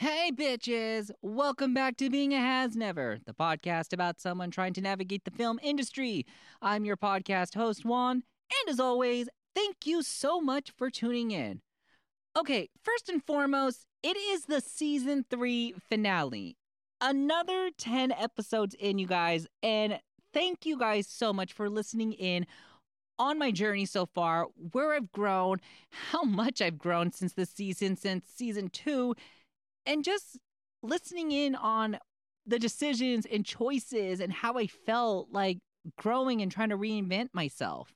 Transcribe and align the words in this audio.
Hey, 0.00 0.30
bitches! 0.32 1.10
Welcome 1.22 1.74
back 1.74 1.96
to 1.96 2.08
Being 2.08 2.32
a 2.32 2.38
Has 2.38 2.76
Never, 2.76 3.18
the 3.26 3.34
podcast 3.34 3.92
about 3.92 4.20
someone 4.20 4.52
trying 4.52 4.72
to 4.74 4.80
navigate 4.80 5.24
the 5.24 5.32
film 5.32 5.58
industry. 5.60 6.24
I'm 6.62 6.84
your 6.84 6.96
podcast 6.96 7.56
host, 7.56 7.84
Juan, 7.84 8.12
and 8.12 8.70
as 8.70 8.78
always, 8.78 9.28
thank 9.56 9.86
you 9.86 10.04
so 10.04 10.40
much 10.40 10.70
for 10.78 10.88
tuning 10.88 11.32
in. 11.32 11.62
Okay, 12.36 12.68
first 12.80 13.08
and 13.08 13.24
foremost, 13.24 13.86
it 14.04 14.16
is 14.16 14.44
the 14.44 14.60
season 14.60 15.24
three 15.28 15.74
finale. 15.88 16.56
Another 17.00 17.70
10 17.76 18.12
episodes 18.12 18.76
in, 18.78 19.00
you 19.00 19.08
guys, 19.08 19.48
and 19.64 19.98
thank 20.32 20.64
you 20.64 20.78
guys 20.78 21.08
so 21.08 21.32
much 21.32 21.52
for 21.52 21.68
listening 21.68 22.12
in 22.12 22.46
on 23.18 23.36
my 23.36 23.50
journey 23.50 23.84
so 23.84 24.06
far, 24.06 24.46
where 24.70 24.94
I've 24.94 25.10
grown, 25.10 25.60
how 25.90 26.22
much 26.22 26.62
I've 26.62 26.78
grown 26.78 27.10
since 27.10 27.32
this 27.32 27.50
season, 27.50 27.96
since 27.96 28.28
season 28.32 28.68
two, 28.68 29.16
and 29.88 30.04
just 30.04 30.38
listening 30.82 31.32
in 31.32 31.56
on 31.56 31.98
the 32.46 32.58
decisions 32.58 33.26
and 33.26 33.44
choices 33.44 34.20
and 34.20 34.32
how 34.32 34.56
I 34.56 34.66
felt 34.68 35.28
like 35.32 35.58
growing 35.96 36.42
and 36.42 36.52
trying 36.52 36.68
to 36.68 36.76
reinvent 36.76 37.28
myself. 37.32 37.92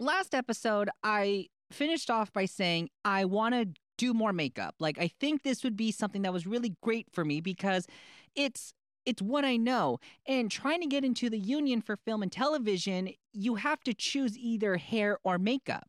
Last 0.00 0.34
episode, 0.34 0.90
I 1.04 1.48
finished 1.70 2.10
off 2.10 2.32
by 2.32 2.46
saying 2.46 2.88
I 3.04 3.26
want 3.26 3.54
to 3.54 3.68
do 3.96 4.12
more 4.12 4.32
makeup. 4.32 4.74
Like 4.80 4.98
I 4.98 5.08
think 5.20 5.42
this 5.42 5.62
would 5.62 5.76
be 5.76 5.92
something 5.92 6.22
that 6.22 6.32
was 6.32 6.46
really 6.46 6.74
great 6.82 7.06
for 7.12 7.24
me 7.24 7.40
because 7.40 7.86
it's 8.34 8.72
it's 9.06 9.20
what 9.20 9.44
I 9.44 9.56
know. 9.56 9.98
And 10.26 10.50
trying 10.50 10.80
to 10.80 10.86
get 10.86 11.04
into 11.04 11.28
the 11.28 11.38
union 11.38 11.82
for 11.82 11.96
film 11.96 12.22
and 12.22 12.32
television, 12.32 13.10
you 13.34 13.56
have 13.56 13.80
to 13.80 13.92
choose 13.92 14.38
either 14.38 14.78
hair 14.78 15.18
or 15.22 15.38
makeup. 15.38 15.84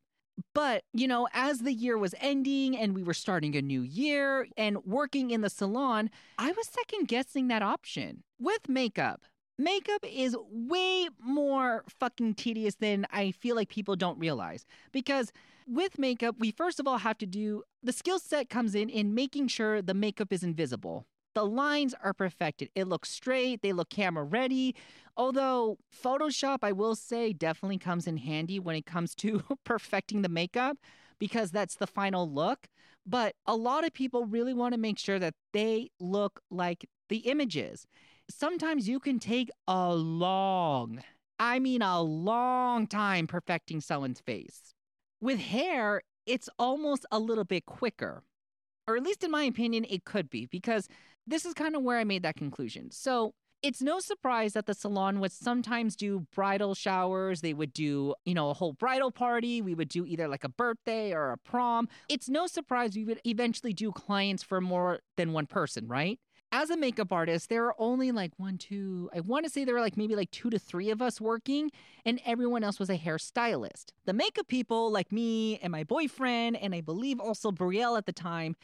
But, 0.54 0.84
you 0.94 1.08
know, 1.08 1.28
as 1.34 1.60
the 1.60 1.74
year 1.74 1.98
was 1.98 2.16
ending 2.20 2.78
and 2.78 2.96
we 2.96 3.04
were 3.04 3.14
starting 3.14 3.56
a 3.56 3.62
new 3.62 3.82
year 3.82 4.48
and 4.58 4.84
working 4.86 5.32
in 5.32 5.42
the 5.42 5.50
salon, 5.50 6.10
I 6.38 6.52
was 6.52 6.68
second 6.68 7.08
guessing 7.08 7.48
that 7.48 7.62
option. 7.62 8.24
With 8.40 8.68
makeup, 8.68 9.24
makeup 9.58 10.04
is 10.04 10.36
way 10.50 11.10
more 11.20 11.84
fucking 12.00 12.36
tedious 12.36 12.76
than 12.76 13.06
I 13.12 13.32
feel 13.32 13.56
like 13.56 13.70
people 13.70 13.96
don't 13.96 14.20
realize. 14.20 14.66
Because 14.92 15.32
with 15.68 15.98
makeup, 15.98 16.36
we 16.40 16.52
first 16.52 16.80
of 16.80 16.88
all 16.88 17.00
have 17.00 17.18
to 17.20 17.26
do 17.26 17.64
the 17.82 17.94
skill 17.94 18.20
set 18.20 18.50
comes 18.50 18.76
in 18.76 18.90
in 18.90 19.16
making 19.16 19.48
sure 19.48 19.82
the 19.82 19.94
makeup 19.94 20.32
is 20.32 20.44
invisible. 20.44 21.06
The 21.36 21.46
lines 21.46 21.94
are 22.02 22.14
perfected. 22.14 22.70
It 22.76 22.88
looks 22.88 23.12
straight, 23.12 23.62
they 23.62 23.74
look 23.74 23.90
camera 23.90 24.24
ready. 24.24 24.74
Although 25.18 25.78
Photoshop, 25.94 26.60
I 26.64 26.72
will 26.72 26.96
say, 26.96 27.34
definitely 27.34 27.78
comes 27.78 28.08
in 28.08 28.18
handy 28.18 28.58
when 28.58 28.76
it 28.76 28.86
comes 28.86 29.14
to 29.16 29.44
perfecting 29.66 30.22
the 30.22 30.30
makeup 30.30 30.78
because 31.20 31.52
that's 31.52 31.76
the 31.76 31.88
final 31.88 32.30
look. 32.30 32.68
But 33.06 33.36
a 33.46 33.56
lot 33.56 33.86
of 33.86 33.94
people 33.94 34.26
really 34.26 34.54
want 34.54 34.74
to 34.74 34.80
make 34.80 34.98
sure 34.98 35.20
that 35.20 35.36
they 35.54 35.90
look 36.00 36.42
like 36.50 36.88
the 37.10 37.18
images. 37.18 37.86
Sometimes 38.30 38.88
you 38.88 39.00
can 39.00 39.20
take 39.20 39.50
a 39.68 39.94
long, 39.94 41.04
I 41.38 41.60
mean, 41.60 41.82
a 41.82 42.02
long 42.02 42.88
time 42.88 43.28
perfecting 43.28 43.82
someone's 43.82 44.22
face. 44.22 44.74
With 45.22 45.40
hair, 45.40 46.02
it's 46.26 46.50
almost 46.58 47.06
a 47.12 47.20
little 47.20 47.44
bit 47.44 47.66
quicker. 47.66 48.24
Or 48.88 48.96
at 48.96 49.04
least 49.04 49.24
in 49.24 49.32
my 49.32 49.44
opinion, 49.44 49.86
it 49.90 50.06
could 50.06 50.30
be 50.30 50.46
because 50.46 50.88
this 51.28 51.46
is 51.46 51.54
kind 51.54 51.76
of 51.76 51.82
where 51.82 51.98
I 51.98 52.04
made 52.04 52.24
that 52.24 52.36
conclusion. 52.36 52.92
So 52.92 53.34
it's 53.62 53.82
no 53.82 54.00
surprise 54.00 54.54
that 54.54 54.68
the 54.68 54.74
salon 54.76 55.20
would 55.20 55.32
sometimes 55.32 55.96
do 55.96 56.28
bridal 56.36 56.76
showers. 56.76 57.42
They 57.42 57.54
would 57.54 57.74
do, 57.74 58.14
you 58.24 58.36
know, 58.36 58.52
a 58.52 58.54
whole 58.54 58.74
bridal 58.74 59.12
party. 59.12 59.62
We 59.62 59.74
would 59.74 59.90
do 59.90 60.06
either 60.06 60.28
like 60.28 60.44
a 60.44 60.50
birthday 60.50 61.14
or 61.14 61.32
a 61.32 61.38
prom. 61.38 61.88
It's 62.08 62.30
no 62.30 62.46
surprise 62.46 62.96
we 62.96 63.06
would 63.06 63.22
eventually 63.26 63.74
do 63.74 63.92
clients 63.92 64.44
for 64.44 64.62
more 64.62 65.00
than 65.18 65.34
one 65.34 65.48
person, 65.48 65.88
right? 65.88 66.20
As 66.52 66.70
a 66.70 66.78
makeup 66.78 67.12
artist, 67.12 67.50
there 67.50 67.66
are 67.66 67.76
only 67.80 68.12
like 68.12 68.32
one, 68.38 68.58
two, 68.58 69.10
I 69.14 69.22
want 69.22 69.46
to 69.46 69.52
say 69.52 69.66
there 69.66 69.74
were 69.74 69.82
like 69.82 69.98
maybe 69.98 70.16
like 70.16 70.32
two 70.32 70.50
to 70.52 70.60
three 70.60 70.92
of 70.92 71.02
us 71.02 71.20
working, 71.20 71.72
and 72.06 72.22
everyone 72.24 72.64
else 72.64 72.80
was 72.80 72.90
a 72.90 72.98
hairstylist. 72.98 73.86
The 74.06 74.14
makeup 74.14 74.48
people, 74.48 74.92
like 74.92 75.12
me 75.12 75.58
and 75.58 75.72
my 75.72 75.84
boyfriend, 75.84 76.56
and 76.58 76.76
I 76.76 76.82
believe 76.82 77.20
also 77.20 77.52
Brielle 77.52 77.98
at 77.98 78.06
the 78.06 78.14
time, 78.14 78.56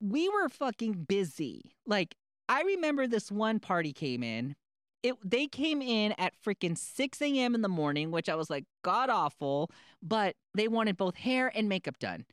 we 0.00 0.28
were 0.28 0.48
fucking 0.48 1.04
busy. 1.04 1.76
Like, 1.86 2.14
I 2.48 2.62
remember 2.62 3.06
this 3.06 3.30
one 3.30 3.60
party 3.60 3.92
came 3.92 4.22
in. 4.22 4.56
It 5.02 5.14
they 5.24 5.46
came 5.46 5.80
in 5.80 6.12
at 6.18 6.34
freaking 6.44 6.76
6 6.76 7.22
a.m. 7.22 7.54
in 7.54 7.62
the 7.62 7.68
morning, 7.68 8.10
which 8.10 8.28
I 8.28 8.34
was 8.34 8.50
like, 8.50 8.64
god 8.82 9.08
awful, 9.08 9.70
but 10.02 10.36
they 10.54 10.68
wanted 10.68 10.96
both 10.96 11.16
hair 11.16 11.50
and 11.54 11.68
makeup 11.68 11.98
done. 11.98 12.26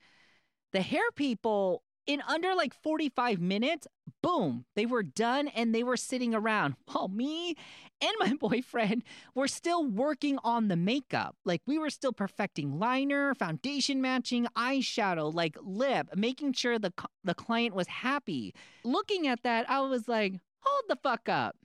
The 0.74 0.82
hair 0.82 1.10
people 1.16 1.84
in 2.08 2.22
under 2.28 2.56
like 2.56 2.74
45 2.74 3.40
minutes, 3.40 3.86
boom, 4.24 4.66
they 4.76 4.86
were 4.86 5.04
done 5.04 5.50
and 5.50 5.76
they 5.76 5.84
were 5.84 5.98
sitting 5.98 6.34
around. 6.34 6.76
While 6.92 7.10
me 7.10 7.56
and 8.02 8.14
my 8.20 8.34
boyfriend 8.40 9.04
were 9.36 9.48
still 9.48 9.86
working 9.86 10.40
on 10.44 10.70
the 10.70 10.76
makeup. 10.76 11.36
Like 11.46 11.62
we 11.68 11.78
were 11.78 11.90
still 11.90 12.14
perfecting 12.14 12.80
liner, 12.80 13.36
foundation 13.36 14.02
matching, 14.02 14.48
eyeshadow, 14.58 15.34
like 15.34 15.58
lip, 15.62 16.10
making 16.16 16.54
sure 16.54 16.80
the, 16.80 16.94
the 17.24 17.36
client 17.36 17.76
was 17.76 17.88
happy. 17.88 18.56
Looking 18.84 19.28
at 19.28 19.44
that, 19.44 19.70
I 19.70 19.82
was 19.82 20.08
like, 20.08 20.40
hold 20.62 20.84
the 20.88 20.96
fuck 20.96 21.30
up. 21.30 21.56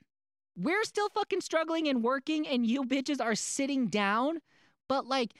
We're 0.55 0.83
still 0.83 1.09
fucking 1.09 1.41
struggling 1.41 1.87
and 1.87 2.03
working, 2.03 2.47
and 2.47 2.63
you 2.63 2.83
bitches 2.83 3.19
are 3.19 3.33
sitting 3.33 3.87
down 3.87 4.37
but 4.87 5.05
like 5.07 5.33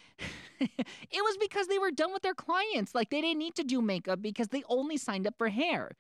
it 0.59 0.71
was 1.11 1.37
because 1.37 1.67
they 1.67 1.79
were 1.79 1.91
done 1.91 2.13
with 2.13 2.21
their 2.21 2.33
clients. 2.33 2.95
Like 2.95 3.09
they 3.09 3.21
didn't 3.21 3.39
need 3.39 3.55
to 3.55 3.63
do 3.63 3.81
makeup 3.81 4.21
because 4.21 4.49
they 4.49 4.63
only 4.69 4.97
signed 4.97 5.27
up 5.27 5.35
for 5.37 5.49
hair. 5.49 5.91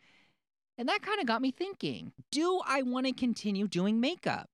And 0.77 0.89
that 0.89 1.01
kind 1.01 1.19
of 1.19 1.27
got 1.27 1.41
me 1.41 1.51
thinking 1.51 2.13
do 2.31 2.61
I 2.65 2.81
want 2.81 3.05
to 3.05 3.13
continue 3.13 3.67
doing 3.67 3.99
makeup? 3.99 4.49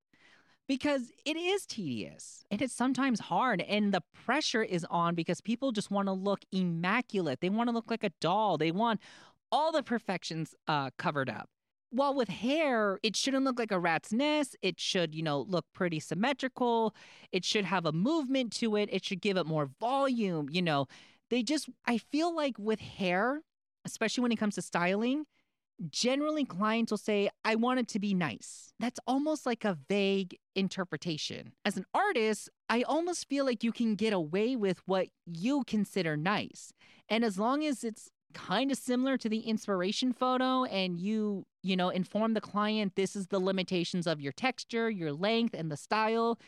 Because 0.68 1.12
it 1.26 1.36
is 1.36 1.66
tedious 1.66 2.44
and 2.52 2.62
it's 2.62 2.76
sometimes 2.76 3.20
hard, 3.20 3.62
and 3.62 3.92
the 3.92 4.04
pressure 4.14 4.62
is 4.62 4.86
on 4.92 5.16
because 5.16 5.42
people 5.42 5.72
just 5.72 5.90
want 5.90 6.08
to 6.08 6.12
look 6.12 6.42
immaculate. 6.52 7.42
They 7.42 7.50
want 7.50 7.70
to 7.70 7.74
look 7.74 7.90
like 7.90 8.04
a 8.04 8.12
doll. 8.22 8.60
They 8.60 8.72
want 8.72 9.00
all 9.52 9.72
the 9.72 9.82
perfections 9.82 10.54
uh, 10.68 10.92
covered 10.98 11.28
up. 11.28 11.50
While 11.92 12.14
with 12.14 12.30
hair, 12.30 13.00
it 13.02 13.16
shouldn't 13.16 13.44
look 13.46 13.58
like 13.58 13.72
a 13.72 13.80
rat's 13.80 14.14
nest. 14.14 14.56
It 14.62 14.80
should, 14.80 15.16
you 15.16 15.24
know, 15.24 15.42
look 15.42 15.66
pretty 15.74 16.00
symmetrical. 16.00 16.96
It 17.32 17.44
should 17.44 17.66
have 17.66 17.86
a 17.86 17.92
movement 17.92 18.52
to 18.58 18.76
it. 18.76 18.90
It 18.92 19.04
should 19.04 19.22
give 19.22 19.38
it 19.38 19.46
more 19.46 19.70
volume. 19.80 20.50
You 20.52 20.62
know, 20.62 20.88
they 21.30 21.42
just, 21.42 21.70
I 21.86 21.98
feel 21.98 22.36
like 22.36 22.60
with 22.60 22.80
hair, 22.80 23.42
especially 23.86 24.22
when 24.22 24.32
it 24.32 24.38
comes 24.38 24.56
to 24.56 24.62
styling, 24.62 25.26
generally 25.90 26.46
clients 26.46 26.92
will 26.92 26.98
say, 26.98 27.30
I 27.44 27.56
want 27.56 27.80
it 27.80 27.88
to 27.90 28.00
be 28.00 28.14
nice. 28.14 28.74
That's 28.80 29.00
almost 29.08 29.46
like 29.46 29.66
a 29.66 29.78
vague 29.88 30.38
interpretation. 30.56 31.54
As 31.66 31.78
an 31.78 31.86
artist, 31.94 32.50
I 32.70 32.84
almost 32.84 33.28
feel 33.28 33.46
like 33.46 33.64
you 33.64 33.72
can 33.72 33.96
get 33.96 34.14
away 34.14 34.56
with 34.56 34.82
what 34.86 35.08
you 35.26 35.64
consider 35.66 36.18
nice. 36.18 36.74
And 37.08 37.24
as 37.24 37.40
long 37.40 37.64
as 37.64 37.84
it's 37.84 38.10
kind 38.34 38.72
of 38.72 38.78
similar 38.78 39.18
to 39.18 39.30
the 39.30 39.40
inspiration 39.40 40.14
photo 40.14 40.64
and 40.66 41.00
you 41.00 41.46
you 41.64 41.76
know 41.76 41.90
inform 41.90 42.34
the 42.34 42.42
client 42.42 42.94
this 42.96 43.16
is 43.16 43.28
the 43.28 43.40
limitations 43.40 44.06
of 44.06 44.22
your 44.22 44.32
texture 44.32 44.90
your 44.90 45.14
length 45.14 45.54
and 45.54 45.72
the 45.72 45.78
style. 45.78 46.40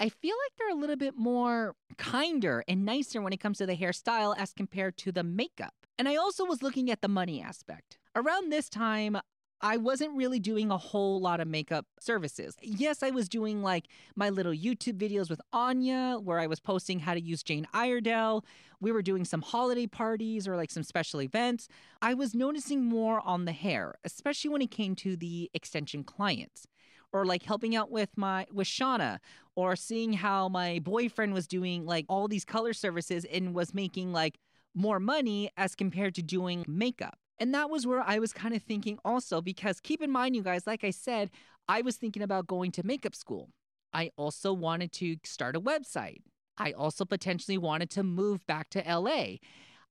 I 0.00 0.08
feel 0.10 0.36
like 0.44 0.52
they're 0.56 0.70
a 0.70 0.80
little 0.80 0.96
bit 0.96 1.16
more 1.16 1.74
kinder 1.96 2.62
and 2.68 2.84
nicer 2.84 3.20
when 3.20 3.32
it 3.32 3.40
comes 3.40 3.58
to 3.58 3.66
the 3.66 3.76
hairstyle 3.76 4.32
as 4.38 4.52
compared 4.52 4.96
to 4.98 5.10
the 5.10 5.24
makeup. 5.24 5.74
And 5.98 6.08
i 6.08 6.14
also 6.14 6.44
was 6.44 6.62
looking 6.62 6.88
at 6.88 7.02
the 7.02 7.08
money 7.08 7.42
aspect. 7.42 7.98
Around 8.14 8.52
this 8.52 8.68
time 8.68 9.18
I 9.60 9.76
wasn't 9.76 10.16
really 10.16 10.38
doing 10.38 10.70
a 10.70 10.76
whole 10.76 11.20
lot 11.20 11.40
of 11.40 11.48
makeup 11.48 11.86
services. 11.98 12.56
Yes, 12.62 13.02
I 13.02 13.10
was 13.10 13.28
doing 13.28 13.60
like 13.62 13.88
my 14.14 14.30
little 14.30 14.52
YouTube 14.52 14.98
videos 14.98 15.28
with 15.28 15.40
Anya, 15.52 16.18
where 16.22 16.38
I 16.38 16.46
was 16.46 16.60
posting 16.60 17.00
how 17.00 17.14
to 17.14 17.20
use 17.20 17.42
Jane 17.42 17.66
Iredale. 17.74 18.44
We 18.80 18.92
were 18.92 19.02
doing 19.02 19.24
some 19.24 19.42
holiday 19.42 19.88
parties 19.88 20.46
or 20.46 20.56
like 20.56 20.70
some 20.70 20.84
special 20.84 21.20
events. 21.20 21.66
I 22.00 22.14
was 22.14 22.34
noticing 22.34 22.84
more 22.84 23.20
on 23.26 23.46
the 23.46 23.52
hair, 23.52 23.96
especially 24.04 24.50
when 24.50 24.62
it 24.62 24.70
came 24.70 24.94
to 24.96 25.16
the 25.16 25.50
extension 25.54 26.04
clients. 26.04 26.66
Or 27.10 27.24
like 27.24 27.42
helping 27.42 27.74
out 27.74 27.90
with 27.90 28.10
my 28.16 28.46
with 28.52 28.66
Shauna, 28.66 29.18
or 29.56 29.76
seeing 29.76 30.12
how 30.12 30.50
my 30.50 30.78
boyfriend 30.78 31.32
was 31.32 31.46
doing 31.46 31.86
like 31.86 32.04
all 32.06 32.28
these 32.28 32.44
color 32.44 32.74
services 32.74 33.24
and 33.24 33.54
was 33.54 33.72
making 33.72 34.12
like 34.12 34.38
more 34.74 35.00
money 35.00 35.50
as 35.56 35.74
compared 35.74 36.14
to 36.16 36.22
doing 36.22 36.66
makeup. 36.68 37.18
And 37.40 37.54
that 37.54 37.70
was 37.70 37.86
where 37.86 38.02
I 38.02 38.18
was 38.18 38.32
kind 38.32 38.54
of 38.54 38.62
thinking 38.62 38.98
also, 39.04 39.40
because 39.40 39.80
keep 39.80 40.02
in 40.02 40.10
mind, 40.10 40.34
you 40.34 40.42
guys, 40.42 40.66
like 40.66 40.84
I 40.84 40.90
said, 40.90 41.30
I 41.68 41.82
was 41.82 41.96
thinking 41.96 42.22
about 42.22 42.46
going 42.46 42.72
to 42.72 42.86
makeup 42.86 43.14
school. 43.14 43.50
I 43.92 44.10
also 44.16 44.52
wanted 44.52 44.92
to 44.94 45.16
start 45.24 45.56
a 45.56 45.60
website. 45.60 46.22
I 46.56 46.72
also 46.72 47.04
potentially 47.04 47.58
wanted 47.58 47.90
to 47.90 48.02
move 48.02 48.44
back 48.46 48.70
to 48.70 48.80
LA. 48.80 49.36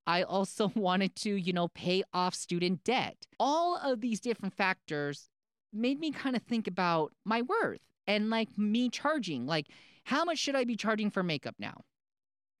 I 0.06 0.22
also 0.22 0.70
wanted 0.74 1.16
to, 1.16 1.34
you 1.34 1.52
know, 1.52 1.68
pay 1.68 2.02
off 2.12 2.34
student 2.34 2.84
debt. 2.84 3.16
All 3.40 3.76
of 3.76 4.00
these 4.00 4.20
different 4.20 4.54
factors 4.54 5.28
made 5.72 5.98
me 5.98 6.10
kind 6.10 6.36
of 6.36 6.42
think 6.42 6.66
about 6.66 7.12
my 7.24 7.42
worth 7.42 7.80
and 8.06 8.30
like 8.30 8.56
me 8.56 8.88
charging. 8.88 9.46
Like, 9.46 9.66
how 10.04 10.24
much 10.24 10.38
should 10.38 10.56
I 10.56 10.64
be 10.64 10.76
charging 10.76 11.10
for 11.10 11.22
makeup 11.22 11.56
now? 11.58 11.82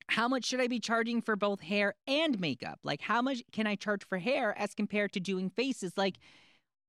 How 0.08 0.26
much 0.28 0.46
should 0.46 0.60
I 0.60 0.66
be 0.66 0.80
charging 0.80 1.20
for 1.20 1.36
both 1.36 1.60
hair 1.60 1.94
and 2.06 2.40
makeup? 2.40 2.80
Like, 2.82 3.02
how 3.02 3.22
much 3.22 3.42
can 3.52 3.66
I 3.66 3.74
charge 3.74 4.04
for 4.04 4.18
hair 4.18 4.56
as 4.58 4.74
compared 4.74 5.12
to 5.12 5.20
doing 5.20 5.50
faces? 5.50 5.92
Like, 5.96 6.18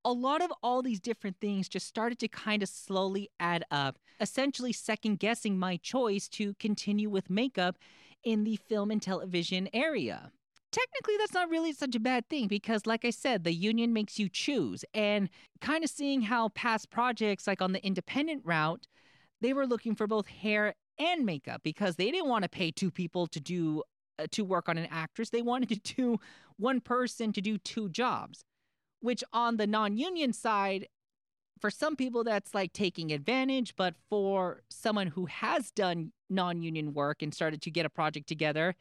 a 0.06 0.14
lot 0.14 0.42
of 0.42 0.52
all 0.64 0.82
these 0.82 1.02
different 1.02 1.38
things 1.42 1.68
just 1.68 1.88
started 1.88 2.20
to 2.20 2.28
kind 2.30 2.64
of 2.64 2.70
slowly 2.70 3.30
add 3.40 3.66
up, 3.70 4.00
essentially 4.22 4.72
second 4.72 5.20
guessing 5.20 5.60
my 5.60 5.78
choice 5.78 6.28
to 6.30 6.54
continue 6.56 7.10
with 7.10 7.30
makeup 7.30 7.78
in 8.24 8.46
the 8.46 8.56
film 8.56 8.92
and 8.92 9.02
television 9.02 9.68
area. 9.74 10.32
Technically, 10.72 11.16
that's 11.18 11.34
not 11.34 11.50
really 11.50 11.74
such 11.74 11.96
a 11.96 12.00
bad 12.00 12.30
thing 12.30 12.48
because, 12.48 12.86
like 12.86 13.04
I 13.04 13.10
said, 13.10 13.44
the 13.44 13.54
union 13.54 13.92
makes 13.92 14.20
you 14.20 14.30
choose. 14.30 14.86
And 14.94 15.30
kind 15.62 15.84
of 15.84 15.90
seeing 15.90 16.22
how 16.22 16.50
past 16.50 16.90
projects, 16.92 17.48
like 17.48 17.62
on 17.62 17.74
the 17.74 17.86
independent 17.86 18.44
route, 18.46 18.88
they 19.42 19.52
were 19.52 19.66
looking 19.66 19.96
for 19.96 20.06
both 20.06 20.28
hair 20.28 20.76
and 21.00 21.26
makeup 21.26 21.62
because 21.64 21.96
they 21.96 22.12
didn't 22.12 22.30
want 22.30 22.44
to 22.44 22.50
pay 22.50 22.72
two 22.72 22.92
people 22.92 23.28
to 23.28 23.40
do 23.40 23.84
uh, 24.20 24.28
to 24.32 24.44
work 24.44 24.70
on 24.70 24.78
an 24.78 24.88
actress. 24.92 25.30
They 25.30 25.42
wanted 25.42 25.70
to 25.70 25.96
do 25.96 26.20
one 26.58 26.82
person 26.82 27.32
to 27.34 27.42
do 27.42 27.58
two 27.58 27.90
jobs 27.90 28.44
which 29.02 29.24
on 29.34 29.58
the 29.58 29.68
non 29.68 29.98
union 29.98 30.34
side, 30.34 30.88
for 31.60 31.70
some 31.70 31.96
people, 31.96 32.24
that's 32.24 32.54
like 32.54 32.74
taking 32.74 33.12
advantage. 33.12 33.76
But 33.76 33.96
for 34.10 34.64
someone 34.70 35.08
who 35.08 35.26
has 35.26 35.72
done 35.72 36.12
non 36.30 36.62
union 36.62 36.94
work 36.94 37.22
and 37.22 37.34
started 37.34 37.62
to 37.64 37.72
get 37.72 37.86
a 37.86 37.90
project 37.90 38.28
together, 38.28 38.76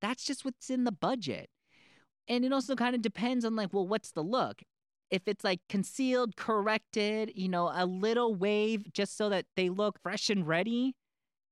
that's 0.00 0.24
just 0.24 0.44
what's 0.44 0.70
in 0.70 0.84
the 0.84 0.92
budget. 0.92 1.48
And 2.28 2.44
it 2.44 2.52
also 2.52 2.76
kind 2.76 2.94
of 2.94 3.02
depends 3.02 3.44
on, 3.44 3.56
like, 3.56 3.72
well, 3.72 3.86
what's 3.86 4.12
the 4.12 4.22
look? 4.22 4.62
If 5.10 5.22
it's 5.26 5.44
like 5.44 5.60
concealed, 5.70 6.36
corrected, 6.36 7.32
you 7.34 7.48
know, 7.48 7.70
a 7.74 7.86
little 7.86 8.34
wave 8.34 8.92
just 8.92 9.16
so 9.16 9.30
that 9.30 9.46
they 9.56 9.70
look 9.70 9.98
fresh 10.02 10.28
and 10.28 10.46
ready, 10.46 10.94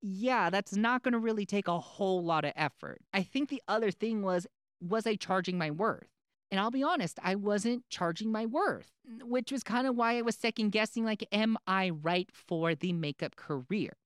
yeah, 0.08 0.50
that's 0.50 0.76
not 0.76 1.02
going 1.02 1.12
to 1.12 1.18
really 1.18 1.44
take 1.44 1.66
a 1.66 1.80
whole 1.80 2.22
lot 2.22 2.44
of 2.44 2.52
effort. 2.54 3.00
I 3.12 3.22
think 3.22 3.48
the 3.48 3.62
other 3.66 3.90
thing 3.90 4.22
was, 4.22 4.46
was 4.80 5.06
I 5.06 5.16
charging 5.16 5.58
my 5.58 5.70
worth? 5.70 6.08
And 6.50 6.60
I'll 6.60 6.70
be 6.70 6.84
honest, 6.84 7.18
I 7.24 7.34
wasn't 7.34 7.82
charging 7.90 8.30
my 8.30 8.46
worth, 8.46 8.92
which 9.20 9.50
was 9.50 9.64
kind 9.64 9.86
of 9.86 9.96
why 9.96 10.16
I 10.16 10.22
was 10.22 10.36
second 10.36 10.70
guessing 10.70 11.04
like, 11.04 11.26
am 11.32 11.56
I 11.66 11.90
right 11.90 12.30
for 12.32 12.76
the 12.76 12.92
makeup 12.92 13.34
career? 13.34 13.96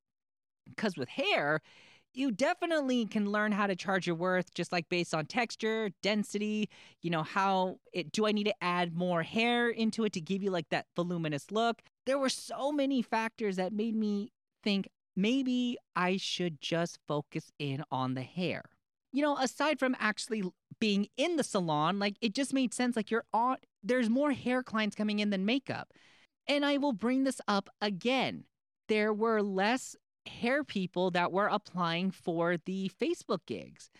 Because 0.66 0.96
with 0.96 1.10
hair, 1.10 1.60
you 2.14 2.30
definitely 2.30 3.04
can 3.04 3.30
learn 3.30 3.52
how 3.52 3.66
to 3.66 3.76
charge 3.76 4.06
your 4.06 4.16
worth 4.16 4.54
just 4.54 4.72
like 4.72 4.88
based 4.88 5.14
on 5.14 5.26
texture, 5.26 5.90
density, 6.02 6.70
you 7.02 7.10
know, 7.10 7.22
how 7.22 7.76
it 7.92 8.10
do 8.10 8.26
I 8.26 8.32
need 8.32 8.44
to 8.44 8.64
add 8.64 8.94
more 8.94 9.22
hair 9.22 9.68
into 9.68 10.04
it 10.04 10.14
to 10.14 10.20
give 10.20 10.42
you 10.42 10.50
like 10.50 10.70
that 10.70 10.86
voluminous 10.96 11.50
look? 11.50 11.82
There 12.06 12.18
were 12.18 12.30
so 12.30 12.72
many 12.72 13.02
factors 13.02 13.56
that 13.56 13.74
made 13.74 13.94
me 13.94 14.32
think 14.62 14.88
maybe 15.16 15.76
I 15.96 16.16
should 16.16 16.60
just 16.60 16.98
focus 17.06 17.50
in 17.58 17.84
on 17.90 18.14
the 18.14 18.22
hair 18.22 18.64
you 19.12 19.22
know, 19.22 19.36
aside 19.38 19.78
from 19.78 19.96
actually 19.98 20.42
being 20.78 21.08
in 21.16 21.36
the 21.36 21.44
salon, 21.44 21.98
like 21.98 22.16
it 22.20 22.34
just 22.34 22.54
made 22.54 22.72
sense. 22.72 22.96
Like 22.96 23.10
you're 23.10 23.24
on, 23.32 23.56
there's 23.82 24.08
more 24.08 24.32
hair 24.32 24.62
clients 24.62 24.96
coming 24.96 25.18
in 25.18 25.30
than 25.30 25.44
makeup. 25.44 25.92
And 26.46 26.64
I 26.64 26.78
will 26.78 26.92
bring 26.92 27.24
this 27.24 27.40
up 27.48 27.68
again. 27.80 28.44
There 28.88 29.12
were 29.12 29.42
less 29.42 29.94
hair 30.26 30.64
people 30.64 31.10
that 31.12 31.32
were 31.32 31.46
applying 31.46 32.10
for 32.10 32.56
the 32.64 32.90
Facebook 33.00 33.40
gigs. 33.46 33.90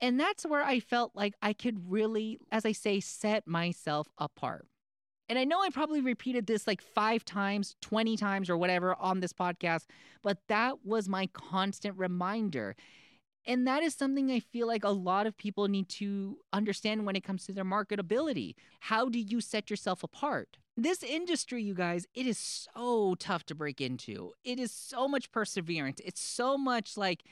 And 0.00 0.18
that's 0.18 0.46
where 0.46 0.62
I 0.62 0.80
felt 0.80 1.12
like 1.14 1.34
I 1.42 1.52
could 1.52 1.90
really, 1.90 2.38
as 2.50 2.64
I 2.64 2.72
say, 2.72 3.00
set 3.00 3.46
myself 3.46 4.08
apart. 4.18 4.66
And 5.30 5.38
I 5.38 5.44
know 5.44 5.62
I 5.62 5.70
probably 5.70 6.00
repeated 6.00 6.48
this 6.48 6.66
like 6.66 6.82
five 6.82 7.24
times, 7.24 7.76
20 7.82 8.16
times, 8.16 8.50
or 8.50 8.56
whatever 8.56 8.96
on 8.96 9.20
this 9.20 9.32
podcast, 9.32 9.84
but 10.24 10.38
that 10.48 10.84
was 10.84 11.08
my 11.08 11.28
constant 11.28 11.96
reminder. 11.96 12.74
And 13.46 13.64
that 13.64 13.84
is 13.84 13.94
something 13.94 14.32
I 14.32 14.40
feel 14.40 14.66
like 14.66 14.82
a 14.82 14.90
lot 14.90 15.28
of 15.28 15.36
people 15.36 15.68
need 15.68 15.88
to 15.90 16.38
understand 16.52 17.06
when 17.06 17.14
it 17.14 17.22
comes 17.22 17.44
to 17.44 17.52
their 17.52 17.64
marketability. 17.64 18.54
How 18.80 19.08
do 19.08 19.20
you 19.20 19.40
set 19.40 19.70
yourself 19.70 20.02
apart? 20.02 20.58
This 20.76 21.04
industry, 21.04 21.62
you 21.62 21.74
guys, 21.74 22.08
it 22.12 22.26
is 22.26 22.66
so 22.74 23.14
tough 23.14 23.46
to 23.46 23.54
break 23.54 23.80
into. 23.80 24.32
It 24.42 24.58
is 24.58 24.72
so 24.72 25.06
much 25.06 25.30
perseverance. 25.30 26.00
It's 26.04 26.20
so 26.20 26.58
much 26.58 26.96
like, 26.96 27.22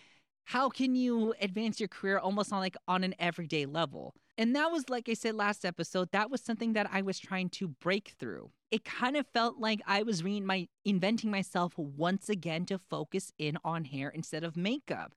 how 0.45 0.69
can 0.69 0.95
you 0.95 1.35
advance 1.41 1.81
your 1.81 1.89
career 1.89 2.21
almost 2.21 2.53
on 2.53 2.61
like 2.61 2.77
on 2.87 3.03
an 3.03 3.17
everyday 3.19 3.67
level? 3.67 4.15
And 4.39 4.55
that 4.55 4.71
was, 4.71 4.89
like 4.89 5.09
I 5.09 5.15
said 5.15 5.35
last 5.35 5.65
episode, 5.65 6.13
that 6.13 6.31
was 6.31 6.41
something 6.41 6.73
that 6.75 6.89
I 6.93 7.03
was 7.03 7.19
trying 7.19 7.51
to 7.51 7.67
break 7.67 8.15
through. 8.21 8.53
It 8.71 8.85
kind 8.85 9.17
of 9.17 9.27
felt 9.35 9.59
like 9.59 9.81
I 9.85 10.05
was 10.05 10.23
re- 10.23 10.41
my, 10.41 10.69
inventing 10.85 11.29
myself 11.29 11.77
once 11.77 12.29
again 12.29 12.65
to 12.67 12.79
focus 12.79 13.33
in 13.37 13.59
on 13.65 13.85
hair 13.85 14.09
instead 14.09 14.45
of 14.45 14.57
makeup 14.57 15.13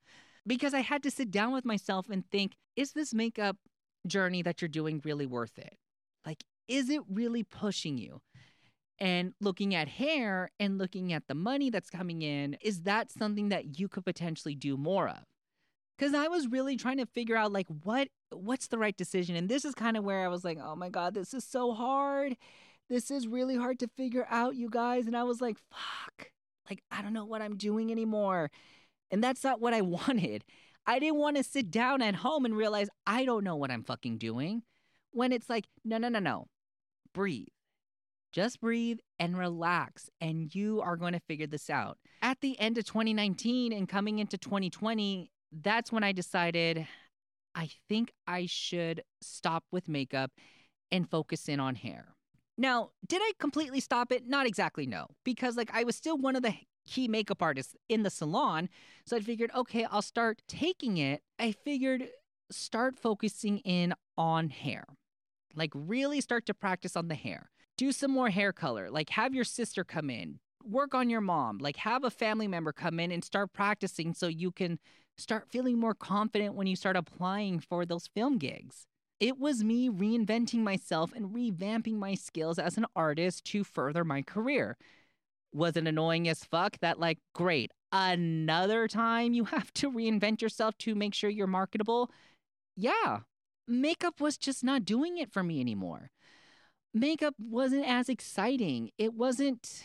because 0.48 0.74
I 0.74 0.80
had 0.80 1.04
to 1.04 1.12
sit 1.12 1.30
down 1.30 1.54
with 1.54 1.66
myself 1.66 2.10
and 2.10 2.26
think, 2.32 2.56
is 2.76 2.94
this 2.94 3.14
makeup 3.14 3.58
journey 4.08 4.42
that 4.42 4.60
you're 4.60 4.70
doing 4.70 5.00
really 5.06 5.28
worth 5.28 5.60
it? 5.60 5.78
Like, 6.26 6.44
is 6.68 6.90
it 6.90 7.02
really 7.08 7.44
pushing 7.44 8.00
you? 8.00 8.22
And 8.98 9.34
looking 9.40 9.76
at 9.76 9.88
hair 9.88 10.50
and 10.60 10.80
looking 10.80 11.14
at 11.14 11.28
the 11.28 11.36
money 11.36 11.70
that's 11.70 11.90
coming 11.92 12.24
in, 12.24 12.58
is 12.62 12.84
that 12.84 13.12
something 13.12 13.50
that 13.50 13.80
you 13.80 13.88
could 13.88 14.06
potentially 14.06 14.56
do 14.56 14.78
more 14.78 15.10
of? 15.10 15.24
Cuz 16.00 16.16
I 16.16 16.28
was 16.28 16.48
really 16.48 16.76
trying 16.76 16.98
to 16.98 17.06
figure 17.06 17.36
out 17.36 17.52
like 17.52 17.68
what 17.84 18.08
what's 18.32 18.68
the 18.68 18.78
right 18.78 18.96
decision. 18.96 19.36
And 19.36 19.50
this 19.50 19.66
is 19.66 19.76
kind 19.76 19.98
of 19.98 20.04
where 20.04 20.24
I 20.24 20.28
was 20.28 20.44
like, 20.44 20.58
"Oh 20.62 20.76
my 20.76 20.90
god, 20.90 21.14
this 21.14 21.34
is 21.34 21.44
so 21.44 21.74
hard. 21.74 22.38
This 22.90 23.12
is 23.12 23.28
really 23.28 23.56
hard 23.56 23.80
to 23.80 23.88
figure 23.98 24.28
out, 24.30 24.56
you 24.56 24.70
guys." 24.70 25.08
And 25.08 25.16
I 25.16 25.24
was 25.24 25.42
like, 25.42 25.58
"Fuck. 25.72 26.32
Like 26.70 26.84
I 26.92 27.02
don't 27.02 27.14
know 27.14 27.26
what 27.26 27.42
I'm 27.42 27.58
doing 27.58 27.92
anymore." 27.92 28.52
And 29.12 29.24
that's 29.24 29.44
not 29.44 29.60
what 29.62 29.74
I 29.74 29.82
wanted. 29.82 30.44
I 30.86 31.00
didn't 31.00 31.20
want 31.20 31.38
to 31.38 31.44
sit 31.44 31.70
down 31.70 32.02
at 32.02 32.16
home 32.16 32.46
and 32.46 32.56
realize 32.56 32.90
I 33.06 33.26
don't 33.26 33.44
know 33.44 33.56
what 33.56 33.72
I'm 33.72 33.84
fucking 33.84 34.18
doing. 34.18 34.64
When 35.12 35.32
it's 35.32 35.50
like, 35.50 35.66
no, 35.84 35.98
no, 35.98 36.10
no, 36.10 36.20
no. 36.20 36.48
Breathe. 37.14 37.48
Just 38.32 38.62
breathe 38.62 39.00
and 39.20 39.38
relax, 39.38 40.10
and 40.22 40.54
you 40.56 40.82
are 40.82 40.96
going 40.96 41.12
to 41.12 41.20
figure 41.20 41.48
this 41.48 41.70
out. 41.70 41.98
At 42.22 42.40
the 42.40 42.58
end 42.60 42.78
of 42.78 42.86
2019 42.86 43.74
and 43.74 43.90
coming 43.90 44.20
into 44.20 44.38
2020, 44.38 45.30
that's 45.52 45.92
when 45.92 46.06
I 46.06 46.14
decided 46.14 46.88
I 47.56 47.70
think 47.90 48.12
I 48.28 48.46
should 48.46 49.04
stop 49.22 49.66
with 49.72 49.90
makeup 49.90 50.32
and 50.92 51.10
focus 51.10 51.48
in 51.50 51.60
on 51.60 51.76
hair. 51.76 52.16
Now, 52.58 52.92
did 53.08 53.22
I 53.22 53.32
completely 53.40 53.80
stop 53.80 54.12
it? 54.12 54.28
Not 54.28 54.46
exactly, 54.46 54.86
no, 54.86 55.08
because 55.24 55.58
like 55.58 55.72
I 55.74 55.84
was 55.84 55.96
still 55.96 56.18
one 56.18 56.36
of 56.36 56.44
the 56.44 56.54
key 56.86 57.08
makeup 57.08 57.42
artists 57.42 57.76
in 57.90 58.04
the 58.04 58.10
salon. 58.10 58.70
So 59.06 59.18
I 59.18 59.20
figured, 59.22 59.52
okay, 59.56 59.86
I'll 59.90 60.02
start 60.02 60.42
taking 60.48 60.98
it. 60.98 61.22
I 61.40 61.52
figured 61.52 62.10
start 62.52 62.98
focusing 63.00 63.60
in 63.60 63.94
on 64.18 64.50
hair. 64.50 64.86
Like 65.56 65.72
really 65.74 66.22
start 66.22 66.46
to 66.48 66.54
practice 66.54 66.96
on 66.96 67.08
the 67.08 67.16
hair. 67.16 67.50
Do 67.78 67.92
some 67.92 68.12
more 68.12 68.30
hair 68.30 68.54
color. 68.54 68.90
Like 68.90 69.10
have 69.12 69.34
your 69.34 69.44
sister 69.44 69.84
come 69.84 70.10
in. 70.10 70.40
Work 70.64 70.94
on 70.94 71.10
your 71.10 71.22
mom. 71.22 71.58
Like 71.58 71.78
have 71.78 72.04
a 72.04 72.12
family 72.12 72.48
member 72.48 72.72
come 72.72 73.00
in 73.00 73.12
and 73.12 73.24
start 73.24 73.54
practicing 73.54 74.14
so 74.14 74.28
you 74.28 74.52
can 74.52 74.80
start 75.22 75.48
feeling 75.50 75.80
more 75.80 75.96
confident 75.96 76.56
when 76.56 76.68
you 76.68 76.76
start 76.76 76.98
applying 76.98 77.60
for 77.60 77.86
those 77.86 78.08
film 78.08 78.38
gigs. 78.38 78.86
It 79.20 79.40
was 79.40 79.64
me 79.64 79.90
reinventing 79.90 80.60
myself 80.60 81.14
and 81.16 81.30
revamping 81.34 81.96
my 81.96 82.16
skills 82.16 82.58
as 82.60 82.78
an 82.78 82.88
artist 82.96 83.46
to 83.46 83.64
further 83.64 84.04
my 84.04 84.24
career. 84.24 84.78
Was 85.54 85.78
it 85.78 85.88
annoying 85.88 86.28
as 86.28 86.44
fuck 86.44 86.80
that 86.80 87.00
like 87.00 87.20
great 87.34 87.72
another 87.92 88.88
time 88.88 89.34
you 89.34 89.44
have 89.56 89.72
to 89.74 89.92
reinvent 89.92 90.42
yourself 90.42 90.78
to 90.80 90.96
make 90.96 91.14
sure 91.14 91.30
you're 91.30 91.48
marketable? 91.48 92.12
Yeah 92.76 93.20
makeup 93.72 94.20
was 94.20 94.38
just 94.38 94.64
not 94.64 94.86
doing 94.86 95.18
it 95.18 95.32
for 95.32 95.44
me 95.44 95.62
anymore. 95.62 96.12
Makeup 96.94 97.36
wasn't 97.40 97.88
as 97.88 98.10
exciting. 98.10 98.92
It 98.98 99.14
wasn't 99.14 99.84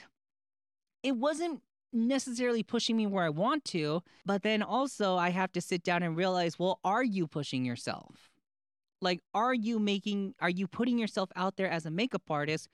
it 1.03 1.17
wasn't 1.17 1.63
necessarily 1.97 2.63
pushing 2.63 2.97
me 2.97 3.07
where 3.07 3.25
i 3.25 3.29
want 3.29 3.65
to 3.65 4.03
but 4.25 4.43
then 4.43 4.63
also 4.63 5.17
i 5.17 5.31
have 5.31 5.51
to 5.53 5.61
sit 5.61 5.83
down 5.83 6.03
and 6.03 6.17
realize 6.17 6.59
well 6.59 6.79
are 6.85 7.05
you 7.05 7.27
pushing 7.27 7.65
yourself 7.65 8.31
like 9.01 9.21
are 9.35 9.55
you 9.55 9.79
making 9.79 10.35
are 10.41 10.51
you 10.51 10.67
putting 10.67 10.99
yourself 10.99 11.31
out 11.37 11.57
there 11.57 11.71
as 11.71 11.87
a 11.87 11.91
makeup 11.91 12.23
artist 12.31 12.69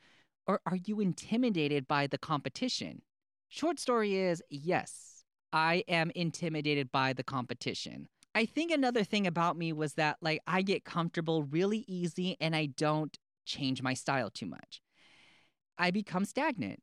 or 0.47 0.61
are 0.67 0.79
you 0.85 1.01
intimidated 1.01 1.87
by 1.87 2.07
the 2.07 2.19
competition? 2.19 3.03
Short 3.49 3.79
story 3.79 4.17
is 4.17 4.43
yes, 4.51 5.25
I 5.53 5.85
am 5.89 6.11
intimidated 6.15 6.91
by 6.91 7.13
the 7.13 7.23
competition. 7.23 8.09
I 8.35 8.47
think 8.47 8.73
another 8.73 9.05
thing 9.05 9.27
about 9.27 9.59
me 9.59 9.73
was 9.73 9.95
that 9.95 10.17
like 10.23 10.41
I 10.47 10.63
get 10.63 10.85
comfortable 10.85 11.43
really 11.43 11.85
easy 11.87 12.37
and 12.41 12.57
I 12.57 12.67
don't 12.67 13.17
change 13.45 13.83
my 13.83 13.95
style 13.95 14.31
too 14.31 14.47
much. 14.47 14.81
I 15.79 15.91
become 15.91 16.25
stagnant. 16.25 16.81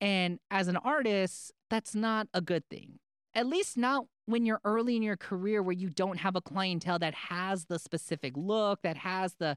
And 0.00 0.38
as 0.50 0.68
an 0.68 0.76
artist, 0.76 1.52
that's 1.70 1.94
not 1.94 2.28
a 2.34 2.40
good 2.40 2.68
thing. 2.68 2.98
At 3.34 3.46
least 3.46 3.76
not 3.76 4.06
when 4.26 4.44
you're 4.44 4.60
early 4.64 4.96
in 4.96 5.02
your 5.02 5.16
career 5.16 5.62
where 5.62 5.74
you 5.74 5.90
don't 5.90 6.18
have 6.18 6.36
a 6.36 6.40
clientele 6.40 6.98
that 6.98 7.14
has 7.14 7.66
the 7.66 7.78
specific 7.78 8.32
look, 8.36 8.82
that 8.82 8.96
has 8.96 9.34
the 9.38 9.56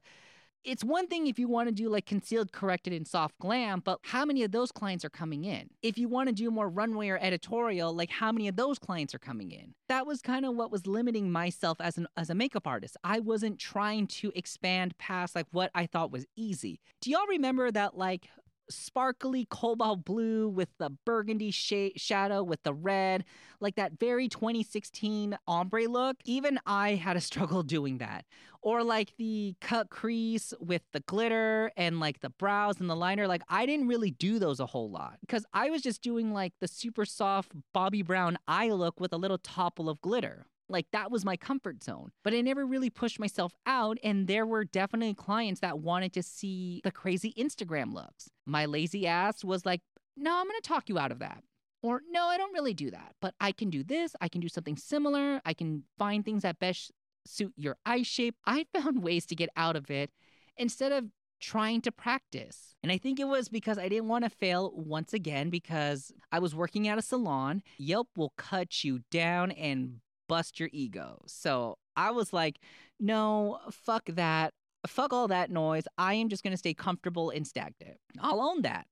it's 0.65 0.83
one 0.83 1.07
thing 1.07 1.27
if 1.27 1.39
you 1.39 1.47
want 1.47 1.69
to 1.69 1.73
do 1.73 1.89
like 1.89 2.05
concealed, 2.05 2.51
corrected, 2.51 2.91
and 2.91 3.07
soft 3.07 3.37
glam, 3.39 3.81
but 3.83 3.99
how 4.03 4.25
many 4.25 4.43
of 4.43 4.51
those 4.51 4.71
clients 4.71 5.05
are 5.05 5.09
coming 5.09 5.45
in? 5.45 5.69
If 5.81 5.97
you 5.97 6.09
want 6.09 6.27
to 6.27 6.35
do 6.35 6.51
more 6.51 6.67
runway 6.69 7.09
or 7.09 7.17
editorial, 7.17 7.93
like 7.93 8.09
how 8.09 8.31
many 8.31 8.47
of 8.47 8.55
those 8.55 8.77
clients 8.77 9.15
are 9.15 9.19
coming 9.19 9.51
in? 9.51 9.73
That 9.87 10.05
was 10.05 10.21
kind 10.21 10.45
of 10.45 10.55
what 10.55 10.71
was 10.71 10.85
limiting 10.85 11.31
myself 11.31 11.79
as 11.79 11.97
an 11.97 12.07
as 12.17 12.29
a 12.29 12.35
makeup 12.35 12.67
artist. 12.67 12.97
I 13.03 13.19
wasn't 13.19 13.57
trying 13.57 14.07
to 14.07 14.31
expand 14.35 14.97
past 14.97 15.35
like 15.35 15.47
what 15.51 15.71
I 15.73 15.85
thought 15.85 16.11
was 16.11 16.25
easy. 16.35 16.81
Do 17.01 17.09
y'all 17.09 17.27
remember 17.27 17.71
that 17.71 17.97
like 17.97 18.29
sparkly 18.69 19.45
cobalt 19.49 20.05
blue 20.05 20.47
with 20.47 20.69
the 20.77 20.89
burgundy 21.05 21.51
sh- 21.51 21.91
shadow 21.95 22.43
with 22.43 22.61
the 22.63 22.73
red, 22.73 23.25
like 23.59 23.75
that 23.75 23.99
very 23.99 24.27
2016 24.27 25.37
ombre 25.47 25.87
look. 25.87 26.17
Even 26.25 26.59
I 26.65 26.95
had 26.95 27.17
a 27.17 27.21
struggle 27.29 27.63
doing 27.63 27.97
that. 27.99 28.25
Or 28.61 28.83
like 28.83 29.13
the 29.17 29.55
cut 29.61 29.89
crease 29.89 30.53
with 30.59 30.81
the 30.91 30.99
glitter 31.01 31.71
and 31.77 31.99
like 32.01 32.19
the 32.19 32.29
brows 32.29 32.81
and 32.81 32.89
the 32.89 32.95
liner. 32.95 33.25
Like 33.25 33.43
I 33.47 33.65
didn't 33.65 33.87
really 33.87 34.11
do 34.11 34.37
those 34.37 34.59
a 34.59 34.65
whole 34.65 34.91
lot 34.91 35.17
because 35.21 35.45
I 35.53 35.69
was 35.69 35.81
just 35.81 36.01
doing 36.01 36.33
like 36.33 36.53
the 36.59 36.67
super 36.67 37.05
soft 37.05 37.53
Bobbi 37.73 38.05
Brown 38.05 38.37
eye 38.47 38.69
look 38.69 38.99
with 38.99 39.13
a 39.13 39.17
little 39.17 39.37
topple 39.37 39.89
of 39.89 40.01
glitter. 40.01 40.45
Like 40.69 40.87
that 40.91 41.11
was 41.11 41.25
my 41.25 41.35
comfort 41.35 41.83
zone. 41.83 42.11
But 42.23 42.33
I 42.33 42.41
never 42.41 42.65
really 42.65 42.89
pushed 42.89 43.19
myself 43.19 43.53
out. 43.65 43.97
And 44.03 44.27
there 44.27 44.45
were 44.45 44.63
definitely 44.63 45.15
clients 45.15 45.61
that 45.61 45.79
wanted 45.79 46.13
to 46.13 46.23
see 46.23 46.81
the 46.83 46.91
crazy 46.91 47.33
Instagram 47.37 47.93
looks. 47.93 48.29
My 48.45 48.65
lazy 48.65 49.07
ass 49.07 49.43
was 49.43 49.65
like, 49.65 49.81
no, 50.15 50.31
I'm 50.37 50.45
going 50.45 50.61
to 50.61 50.67
talk 50.67 50.89
you 50.89 50.99
out 50.99 51.11
of 51.11 51.19
that. 51.19 51.43
Or 51.81 52.01
no, 52.11 52.25
I 52.25 52.37
don't 52.37 52.53
really 52.53 52.73
do 52.73 52.91
that. 52.91 53.15
But 53.21 53.33
I 53.39 53.51
can 53.51 53.69
do 53.69 53.83
this. 53.83 54.15
I 54.21 54.27
can 54.27 54.41
do 54.41 54.49
something 54.49 54.77
similar. 54.77 55.41
I 55.45 55.53
can 55.53 55.83
find 55.97 56.23
things 56.23 56.43
that 56.43 56.59
best 56.59 56.91
suit 57.25 57.53
your 57.55 57.77
eye 57.85 58.03
shape. 58.03 58.35
I 58.45 58.65
found 58.73 59.03
ways 59.03 59.25
to 59.27 59.35
get 59.35 59.49
out 59.55 59.75
of 59.75 59.89
it 59.89 60.11
instead 60.57 60.91
of 60.91 61.05
trying 61.39 61.81
to 61.81 61.91
practice. 61.91 62.75
And 62.83 62.91
I 62.91 62.97
think 62.97 63.19
it 63.19 63.27
was 63.27 63.49
because 63.49 63.77
I 63.77 63.87
didn't 63.87 64.09
want 64.09 64.25
to 64.25 64.29
fail 64.29 64.73
once 64.75 65.13
again 65.13 65.49
because 65.49 66.11
I 66.31 66.39
was 66.39 66.53
working 66.53 66.87
at 66.87 66.97
a 66.97 67.01
salon. 67.01 67.63
Yelp 67.77 68.09
will 68.17 68.33
cut 68.37 68.83
you 68.83 68.99
down 69.09 69.51
and 69.51 70.01
bust 70.29 70.61
your 70.61 70.69
ego. 70.71 71.21
So 71.27 71.77
I 71.97 72.11
was 72.11 72.31
like, 72.31 72.59
no, 73.01 73.59
fuck 73.71 74.05
that. 74.13 74.53
Fuck 74.87 75.11
all 75.11 75.27
that 75.27 75.51
noise. 75.51 75.83
I 75.97 76.13
am 76.13 76.29
just 76.29 76.41
going 76.41 76.53
to 76.53 76.57
stay 76.57 76.73
comfortable 76.73 77.31
and 77.31 77.45
stagnant. 77.45 77.97
I'll 78.21 78.39
own 78.39 78.61
that. 78.61 78.87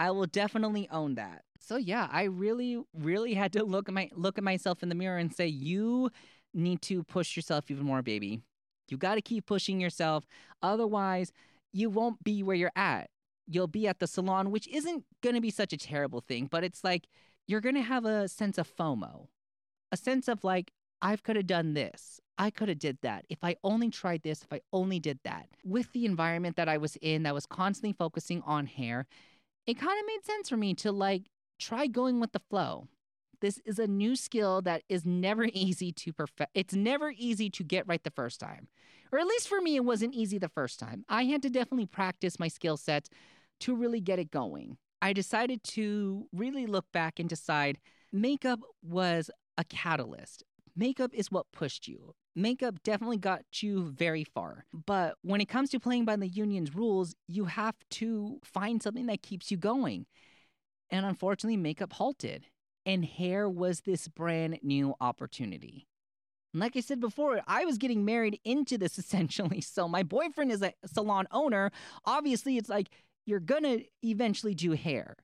I 0.00 0.10
will 0.10 0.26
definitely 0.26 0.88
own 0.90 1.14
that. 1.14 1.42
So 1.60 1.76
yeah, 1.76 2.08
I 2.10 2.24
really, 2.24 2.82
really 2.92 3.34
had 3.34 3.52
to 3.52 3.62
look 3.62 3.88
at 3.88 3.94
my 3.94 4.10
look 4.16 4.36
at 4.36 4.42
myself 4.42 4.82
in 4.82 4.88
the 4.88 4.96
mirror 4.96 5.18
and 5.18 5.32
say, 5.32 5.46
you 5.46 6.10
need 6.52 6.82
to 6.82 7.04
push 7.04 7.36
yourself 7.36 7.70
even 7.70 7.84
more, 7.84 8.02
baby. 8.02 8.40
You 8.88 8.96
got 8.96 9.14
to 9.14 9.22
keep 9.22 9.46
pushing 9.46 9.80
yourself. 9.80 10.24
Otherwise, 10.60 11.30
you 11.72 11.88
won't 11.88 12.24
be 12.24 12.42
where 12.42 12.56
you're 12.56 12.72
at. 12.74 13.10
You'll 13.46 13.68
be 13.68 13.86
at 13.86 14.00
the 14.00 14.08
salon, 14.08 14.50
which 14.50 14.66
isn't 14.68 15.04
going 15.22 15.36
to 15.36 15.40
be 15.40 15.50
such 15.50 15.72
a 15.72 15.76
terrible 15.76 16.20
thing, 16.20 16.46
but 16.50 16.64
it's 16.64 16.82
like 16.82 17.06
you're 17.46 17.60
going 17.60 17.74
to 17.76 17.82
have 17.82 18.04
a 18.04 18.28
sense 18.28 18.58
of 18.58 18.68
FOMO 18.68 19.28
a 19.92 19.96
sense 19.96 20.26
of 20.26 20.42
like, 20.42 20.72
I 21.00 21.14
could 21.16 21.36
have 21.36 21.46
done 21.46 21.74
this. 21.74 22.20
I 22.38 22.50
could 22.50 22.68
have 22.68 22.78
did 22.78 22.98
that. 23.02 23.24
If 23.28 23.38
I 23.42 23.56
only 23.62 23.90
tried 23.90 24.22
this, 24.22 24.42
if 24.42 24.52
I 24.52 24.60
only 24.72 24.98
did 24.98 25.20
that. 25.24 25.48
With 25.64 25.92
the 25.92 26.06
environment 26.06 26.56
that 26.56 26.68
I 26.68 26.78
was 26.78 26.96
in 26.96 27.22
that 27.24 27.34
was 27.34 27.46
constantly 27.46 27.92
focusing 27.92 28.42
on 28.46 28.66
hair, 28.66 29.06
it 29.66 29.74
kind 29.74 29.98
of 30.00 30.06
made 30.06 30.24
sense 30.24 30.48
for 30.48 30.56
me 30.56 30.74
to 30.74 30.90
like 30.90 31.24
try 31.60 31.86
going 31.86 32.18
with 32.18 32.32
the 32.32 32.40
flow. 32.50 32.88
This 33.40 33.60
is 33.64 33.78
a 33.78 33.86
new 33.86 34.16
skill 34.16 34.62
that 34.62 34.82
is 34.88 35.04
never 35.04 35.44
easy 35.52 35.92
to 35.92 36.12
perfect. 36.12 36.50
It's 36.54 36.74
never 36.74 37.12
easy 37.16 37.50
to 37.50 37.64
get 37.64 37.86
right 37.86 38.02
the 38.02 38.10
first 38.10 38.40
time. 38.40 38.68
Or 39.12 39.18
at 39.18 39.26
least 39.26 39.48
for 39.48 39.60
me, 39.60 39.76
it 39.76 39.84
wasn't 39.84 40.14
easy 40.14 40.38
the 40.38 40.48
first 40.48 40.80
time. 40.80 41.04
I 41.08 41.24
had 41.24 41.42
to 41.42 41.50
definitely 41.50 41.86
practice 41.86 42.40
my 42.40 42.48
skill 42.48 42.78
set 42.78 43.08
to 43.60 43.76
really 43.76 44.00
get 44.00 44.18
it 44.18 44.30
going. 44.30 44.78
I 45.02 45.12
decided 45.12 45.62
to 45.64 46.26
really 46.32 46.66
look 46.66 46.86
back 46.92 47.18
and 47.18 47.28
decide 47.28 47.78
makeup 48.12 48.60
was 48.82 49.30
a 49.58 49.64
catalyst. 49.64 50.44
Makeup 50.74 51.12
is 51.12 51.30
what 51.30 51.52
pushed 51.52 51.86
you. 51.86 52.14
Makeup 52.34 52.82
definitely 52.82 53.18
got 53.18 53.42
you 53.62 53.84
very 53.84 54.24
far. 54.24 54.64
But 54.72 55.16
when 55.22 55.40
it 55.40 55.48
comes 55.48 55.70
to 55.70 55.80
playing 55.80 56.06
by 56.06 56.16
the 56.16 56.28
union's 56.28 56.74
rules, 56.74 57.14
you 57.28 57.44
have 57.44 57.76
to 57.90 58.40
find 58.42 58.82
something 58.82 59.06
that 59.06 59.22
keeps 59.22 59.50
you 59.50 59.58
going. 59.58 60.06
And 60.90 61.04
unfortunately, 61.04 61.58
makeup 61.58 61.92
halted. 61.92 62.46
And 62.86 63.04
hair 63.04 63.48
was 63.48 63.80
this 63.80 64.08
brand 64.08 64.58
new 64.62 64.94
opportunity. 65.00 65.86
Like 66.54 66.76
I 66.76 66.80
said 66.80 67.00
before, 67.00 67.40
I 67.46 67.64
was 67.64 67.78
getting 67.78 68.04
married 68.04 68.40
into 68.44 68.78
this 68.78 68.98
essentially. 68.98 69.60
So 69.60 69.88
my 69.88 70.02
boyfriend 70.02 70.50
is 70.50 70.62
a 70.62 70.72
salon 70.86 71.26
owner. 71.30 71.70
Obviously, 72.04 72.56
it's 72.56 72.68
like 72.68 72.88
you're 73.26 73.40
gonna 73.40 73.78
eventually 74.02 74.54
do 74.54 74.72
hair. 74.72 75.16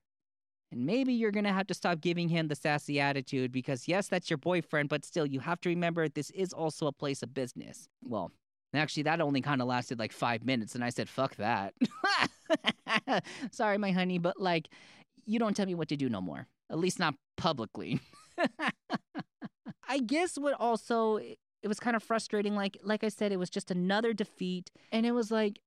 And 0.70 0.84
maybe 0.84 1.14
you're 1.14 1.30
going 1.30 1.44
to 1.44 1.52
have 1.52 1.66
to 1.68 1.74
stop 1.74 2.00
giving 2.00 2.28
him 2.28 2.48
the 2.48 2.54
sassy 2.54 3.00
attitude 3.00 3.52
because, 3.52 3.88
yes, 3.88 4.08
that's 4.08 4.28
your 4.28 4.36
boyfriend, 4.36 4.88
but 4.88 5.04
still, 5.04 5.24
you 5.24 5.40
have 5.40 5.60
to 5.62 5.70
remember 5.70 6.08
this 6.08 6.30
is 6.30 6.52
also 6.52 6.86
a 6.86 6.92
place 6.92 7.22
of 7.22 7.32
business. 7.32 7.88
Well, 8.04 8.32
actually, 8.74 9.04
that 9.04 9.20
only 9.20 9.40
kind 9.40 9.62
of 9.62 9.68
lasted 9.68 9.98
like 9.98 10.12
five 10.12 10.44
minutes, 10.44 10.74
and 10.74 10.84
I 10.84 10.90
said, 10.90 11.08
fuck 11.08 11.36
that. 11.36 11.74
Sorry, 13.50 13.78
my 13.78 13.92
honey, 13.92 14.18
but 14.18 14.38
like, 14.38 14.68
you 15.24 15.38
don't 15.38 15.56
tell 15.56 15.66
me 15.66 15.74
what 15.74 15.88
to 15.88 15.96
do 15.96 16.08
no 16.08 16.20
more, 16.20 16.46
at 16.70 16.78
least 16.78 16.98
not 16.98 17.14
publicly. 17.36 18.00
I 19.88 20.00
guess 20.00 20.36
what 20.36 20.54
also 20.60 21.16
it 21.16 21.66
was 21.66 21.80
kind 21.80 21.96
of 21.96 22.02
frustrating 22.02 22.54
like 22.54 22.78
like 22.84 23.02
I 23.02 23.08
said 23.08 23.32
it 23.32 23.38
was 23.38 23.50
just 23.50 23.70
another 23.70 24.12
defeat 24.12 24.70
and 24.92 25.04
it 25.06 25.12
was 25.12 25.30
like 25.30 25.58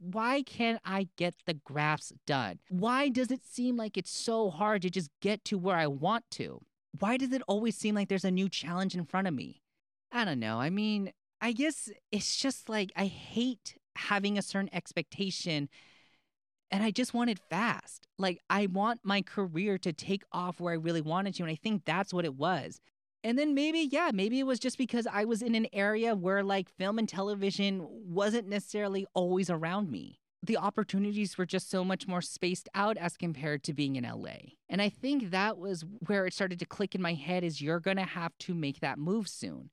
why 0.00 0.42
can't 0.42 0.80
I 0.84 1.08
get 1.16 1.34
the 1.46 1.54
graphs 1.54 2.12
done? 2.26 2.58
Why 2.68 3.08
does 3.08 3.30
it 3.30 3.44
seem 3.44 3.76
like 3.76 3.96
it's 3.96 4.10
so 4.10 4.50
hard 4.50 4.82
to 4.82 4.90
just 4.90 5.10
get 5.20 5.44
to 5.46 5.58
where 5.58 5.76
I 5.76 5.86
want 5.86 6.24
to? 6.32 6.62
Why 6.98 7.16
does 7.16 7.32
it 7.32 7.42
always 7.46 7.76
seem 7.76 7.94
like 7.94 8.08
there's 8.08 8.24
a 8.24 8.30
new 8.30 8.48
challenge 8.48 8.94
in 8.94 9.04
front 9.04 9.28
of 9.28 9.34
me? 9.34 9.62
I 10.10 10.24
don't 10.24 10.40
know. 10.40 10.58
I 10.58 10.70
mean, 10.70 11.12
I 11.40 11.52
guess 11.52 11.90
it's 12.10 12.36
just 12.36 12.68
like 12.68 12.92
I 12.96 13.06
hate 13.06 13.76
having 13.96 14.38
a 14.38 14.42
certain 14.42 14.70
expectation 14.72 15.68
and 16.70 16.84
I 16.84 16.90
just 16.90 17.14
want 17.14 17.30
it 17.30 17.38
fast. 17.50 18.06
Like, 18.18 18.40
I 18.48 18.66
want 18.66 19.00
my 19.02 19.22
career 19.22 19.76
to 19.78 19.92
take 19.92 20.22
off 20.32 20.60
where 20.60 20.72
I 20.72 20.76
really 20.76 21.00
wanted 21.00 21.34
to. 21.34 21.42
And 21.42 21.50
I 21.50 21.56
think 21.56 21.84
that's 21.84 22.14
what 22.14 22.24
it 22.24 22.34
was. 22.34 22.80
And 23.22 23.38
then 23.38 23.54
maybe, 23.54 23.80
yeah, 23.80 24.10
maybe 24.14 24.40
it 24.40 24.46
was 24.46 24.58
just 24.58 24.78
because 24.78 25.06
I 25.06 25.24
was 25.24 25.42
in 25.42 25.54
an 25.54 25.66
area 25.72 26.14
where 26.14 26.42
like 26.42 26.70
film 26.70 26.98
and 26.98 27.08
television 27.08 27.86
wasn't 27.88 28.48
necessarily 28.48 29.06
always 29.14 29.50
around 29.50 29.90
me. 29.90 30.20
The 30.42 30.56
opportunities 30.56 31.36
were 31.36 31.44
just 31.44 31.68
so 31.68 31.84
much 31.84 32.08
more 32.08 32.22
spaced 32.22 32.68
out 32.74 32.96
as 32.96 33.18
compared 33.18 33.62
to 33.64 33.74
being 33.74 33.96
in 33.96 34.04
LA. 34.04 34.54
And 34.70 34.80
I 34.80 34.88
think 34.88 35.30
that 35.30 35.58
was 35.58 35.84
where 36.06 36.24
it 36.24 36.32
started 36.32 36.58
to 36.60 36.66
click 36.66 36.94
in 36.94 37.02
my 37.02 37.12
head 37.12 37.44
is 37.44 37.60
you're 37.60 37.78
going 37.78 37.98
to 37.98 38.04
have 38.04 38.36
to 38.38 38.54
make 38.54 38.80
that 38.80 38.98
move 38.98 39.28
soon. 39.28 39.68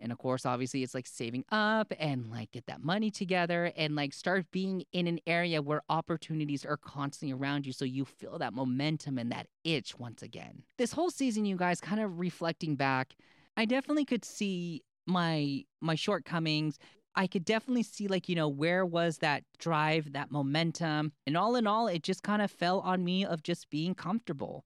And 0.00 0.12
of 0.12 0.18
course, 0.18 0.46
obviously, 0.46 0.82
it's 0.82 0.94
like 0.94 1.06
saving 1.06 1.44
up 1.50 1.92
and 1.98 2.30
like 2.30 2.52
get 2.52 2.66
that 2.66 2.82
money 2.82 3.10
together 3.10 3.72
and 3.76 3.96
like 3.96 4.14
start 4.14 4.46
being 4.50 4.84
in 4.92 5.06
an 5.06 5.18
area 5.26 5.60
where 5.60 5.82
opportunities 5.88 6.64
are 6.64 6.76
constantly 6.76 7.32
around 7.32 7.66
you. 7.66 7.72
So 7.72 7.84
you 7.84 8.04
feel 8.04 8.38
that 8.38 8.54
momentum 8.54 9.18
and 9.18 9.32
that 9.32 9.46
itch 9.64 9.98
once 9.98 10.22
again. 10.22 10.62
This 10.76 10.92
whole 10.92 11.10
season, 11.10 11.44
you 11.44 11.56
guys 11.56 11.80
kind 11.80 12.00
of 12.00 12.18
reflecting 12.18 12.76
back, 12.76 13.14
I 13.56 13.64
definitely 13.64 14.04
could 14.04 14.24
see 14.24 14.82
my 15.06 15.64
my 15.80 15.94
shortcomings 15.94 16.78
I 17.18 17.26
could 17.26 17.44
definitely 17.44 17.82
see 17.82 18.06
like, 18.06 18.28
you 18.28 18.36
know, 18.36 18.48
where 18.48 18.86
was 18.86 19.18
that 19.18 19.42
drive, 19.58 20.12
that 20.12 20.30
momentum. 20.30 21.10
And 21.26 21.36
all 21.36 21.56
in 21.56 21.66
all, 21.66 21.88
it 21.88 22.04
just 22.04 22.22
kind 22.22 22.40
of 22.40 22.48
fell 22.48 22.78
on 22.78 23.04
me 23.04 23.24
of 23.24 23.42
just 23.42 23.70
being 23.70 23.96
comfortable, 23.96 24.62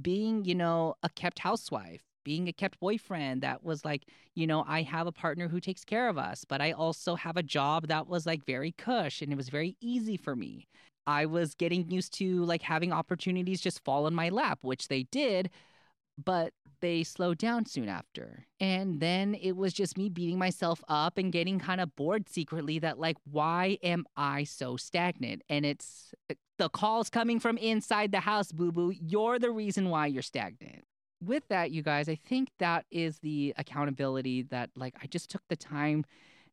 being, 0.00 0.44
you 0.44 0.54
know, 0.54 0.94
a 1.02 1.08
kept 1.08 1.40
housewife, 1.40 2.04
being 2.24 2.48
a 2.48 2.52
kept 2.52 2.80
boyfriend 2.80 3.42
that 3.42 3.64
was 3.64 3.84
like, 3.84 4.04
you 4.34 4.46
know, 4.46 4.64
I 4.66 4.82
have 4.82 5.06
a 5.06 5.12
partner 5.12 5.48
who 5.48 5.60
takes 5.60 5.84
care 5.84 6.08
of 6.08 6.18
us, 6.18 6.44
but 6.44 6.60
I 6.60 6.72
also 6.72 7.14
have 7.14 7.36
a 7.36 7.42
job 7.42 7.88
that 7.88 8.08
was 8.08 8.26
like 8.26 8.44
very 8.44 8.72
cush 8.72 9.22
and 9.22 9.32
it 9.32 9.36
was 9.36 9.48
very 9.48 9.76
easy 9.80 10.16
for 10.16 10.36
me. 10.36 10.66
I 11.06 11.26
was 11.26 11.54
getting 11.54 11.90
used 11.90 12.14
to 12.14 12.44
like 12.44 12.62
having 12.62 12.92
opportunities 12.92 13.60
just 13.60 13.84
fall 13.84 14.06
in 14.06 14.14
my 14.14 14.28
lap, 14.28 14.60
which 14.62 14.88
they 14.88 15.04
did, 15.04 15.50
but 16.22 16.52
they 16.80 17.02
slowed 17.02 17.38
down 17.38 17.66
soon 17.66 17.88
after. 17.88 18.46
And 18.60 19.00
then 19.00 19.34
it 19.34 19.56
was 19.56 19.72
just 19.72 19.96
me 19.96 20.08
beating 20.08 20.38
myself 20.38 20.82
up 20.88 21.18
and 21.18 21.32
getting 21.32 21.58
kind 21.58 21.80
of 21.80 21.94
bored 21.96 22.28
secretly 22.28 22.78
that, 22.80 22.98
like, 22.98 23.16
why 23.24 23.78
am 23.82 24.04
I 24.16 24.44
so 24.44 24.76
stagnant? 24.76 25.42
And 25.48 25.64
it's 25.64 26.12
eh, 26.28 26.34
the 26.58 26.68
calls 26.68 27.08
coming 27.08 27.40
from 27.40 27.56
inside 27.56 28.12
the 28.12 28.20
house, 28.20 28.52
boo 28.52 28.72
boo. 28.72 28.92
You're 29.00 29.38
the 29.38 29.50
reason 29.50 29.90
why 29.90 30.06
you're 30.06 30.22
stagnant 30.22 30.84
with 31.22 31.46
that, 31.48 31.70
you 31.70 31.82
guys, 31.82 32.08
I 32.08 32.14
think 32.14 32.50
that 32.58 32.84
is 32.90 33.18
the 33.18 33.54
accountability 33.56 34.42
that 34.42 34.70
like 34.76 34.94
I 35.02 35.06
just 35.06 35.30
took 35.30 35.42
the 35.48 35.56
time 35.56 36.04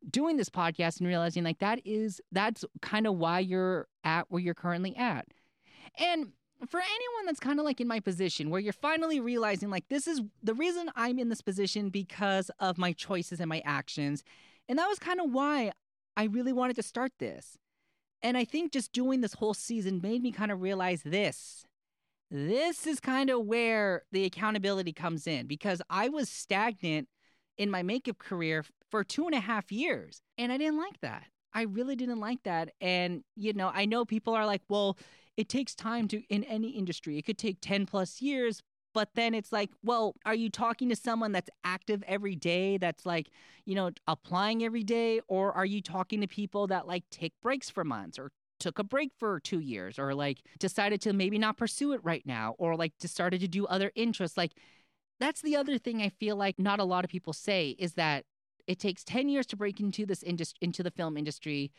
doing 0.09 0.37
this 0.37 0.49
podcast 0.49 0.99
and 0.99 1.07
realizing 1.07 1.43
like 1.43 1.59
that 1.59 1.81
is 1.85 2.21
that's 2.31 2.63
kind 2.81 3.05
of 3.07 3.15
why 3.15 3.39
you're 3.39 3.87
at 4.03 4.25
where 4.29 4.41
you're 4.41 4.53
currently 4.53 4.95
at. 4.95 5.27
And 5.97 6.31
for 6.67 6.79
anyone 6.79 7.25
that's 7.25 7.39
kind 7.39 7.59
of 7.59 7.65
like 7.65 7.79
in 7.79 7.87
my 7.87 7.99
position 7.99 8.49
where 8.49 8.59
you're 8.59 8.73
finally 8.73 9.19
realizing 9.19 9.69
like 9.69 9.87
this 9.89 10.07
is 10.07 10.21
the 10.43 10.53
reason 10.53 10.89
I'm 10.95 11.19
in 11.19 11.29
this 11.29 11.41
position 11.41 11.89
because 11.89 12.51
of 12.59 12.77
my 12.77 12.93
choices 12.93 13.39
and 13.39 13.49
my 13.49 13.61
actions. 13.65 14.23
And 14.67 14.77
that 14.77 14.87
was 14.87 14.99
kind 14.99 15.19
of 15.19 15.31
why 15.31 15.71
I 16.15 16.25
really 16.25 16.53
wanted 16.53 16.75
to 16.75 16.83
start 16.83 17.11
this. 17.19 17.57
And 18.21 18.37
I 18.37 18.43
think 18.43 18.73
just 18.73 18.91
doing 18.91 19.21
this 19.21 19.33
whole 19.33 19.53
season 19.53 20.01
made 20.01 20.21
me 20.21 20.31
kind 20.31 20.51
of 20.51 20.61
realize 20.61 21.01
this. 21.03 21.65
This 22.31 22.85
is 22.85 22.99
kind 22.99 23.29
of 23.29 23.45
where 23.45 24.03
the 24.11 24.25
accountability 24.25 24.93
comes 24.93 25.25
in 25.25 25.47
because 25.47 25.81
I 25.89 26.09
was 26.09 26.29
stagnant 26.29 27.07
in 27.57 27.71
my 27.71 27.81
makeup 27.81 28.19
career 28.19 28.63
for 28.91 29.03
two 29.03 29.25
and 29.25 29.33
a 29.33 29.39
half 29.39 29.71
years. 29.71 30.21
And 30.37 30.51
I 30.51 30.57
didn't 30.57 30.77
like 30.77 30.99
that. 31.01 31.25
I 31.53 31.63
really 31.63 31.95
didn't 31.95 32.19
like 32.19 32.43
that. 32.43 32.71
And, 32.79 33.23
you 33.35 33.53
know, 33.53 33.71
I 33.73 33.85
know 33.85 34.05
people 34.05 34.35
are 34.35 34.45
like, 34.45 34.61
well, 34.69 34.97
it 35.37 35.49
takes 35.49 35.73
time 35.73 36.07
to, 36.09 36.21
in 36.29 36.43
any 36.43 36.69
industry, 36.69 37.17
it 37.17 37.25
could 37.25 37.37
take 37.37 37.57
10 37.61 37.85
plus 37.85 38.21
years. 38.21 38.61
But 38.93 39.09
then 39.13 39.35
it's 39.35 39.51
like, 39.51 39.69
well, 39.83 40.15
are 40.25 40.33
you 40.33 40.49
talking 40.49 40.89
to 40.89 40.95
someone 40.95 41.31
that's 41.31 41.49
active 41.63 42.03
every 42.07 42.35
day, 42.35 42.77
that's 42.77 43.05
like, 43.05 43.29
you 43.65 43.75
know, 43.75 43.91
applying 44.07 44.63
every 44.63 44.83
day? 44.83 45.21
Or 45.27 45.53
are 45.53 45.65
you 45.65 45.81
talking 45.81 46.21
to 46.21 46.27
people 46.27 46.67
that 46.67 46.87
like 46.87 47.03
take 47.11 47.33
breaks 47.41 47.69
for 47.69 47.83
months 47.83 48.17
or 48.17 48.31
took 48.59 48.79
a 48.79 48.83
break 48.83 49.11
for 49.17 49.39
two 49.39 49.59
years 49.59 49.97
or 49.97 50.13
like 50.13 50.39
decided 50.59 51.01
to 51.01 51.13
maybe 51.13 51.37
not 51.37 51.57
pursue 51.57 51.93
it 51.93 52.01
right 52.03 52.25
now 52.25 52.55
or 52.57 52.75
like 52.75 52.93
decided 52.99 53.41
to 53.41 53.47
do 53.47 53.65
other 53.65 53.91
interests? 53.95 54.37
Like, 54.37 54.53
that's 55.19 55.41
the 55.41 55.55
other 55.55 55.77
thing 55.77 56.01
I 56.01 56.09
feel 56.09 56.35
like 56.35 56.59
not 56.59 56.79
a 56.79 56.85
lot 56.85 57.03
of 57.03 57.09
people 57.09 57.33
say 57.33 57.75
is 57.77 57.93
that 57.93 58.25
it 58.67 58.79
takes 58.79 59.03
10 59.03 59.29
years 59.29 59.45
to 59.47 59.57
break 59.57 59.79
into 59.79 60.05
this 60.05 60.23
industry 60.23 60.57
into 60.61 60.83
the 60.83 60.91
film 60.91 61.17
industry, 61.17 61.71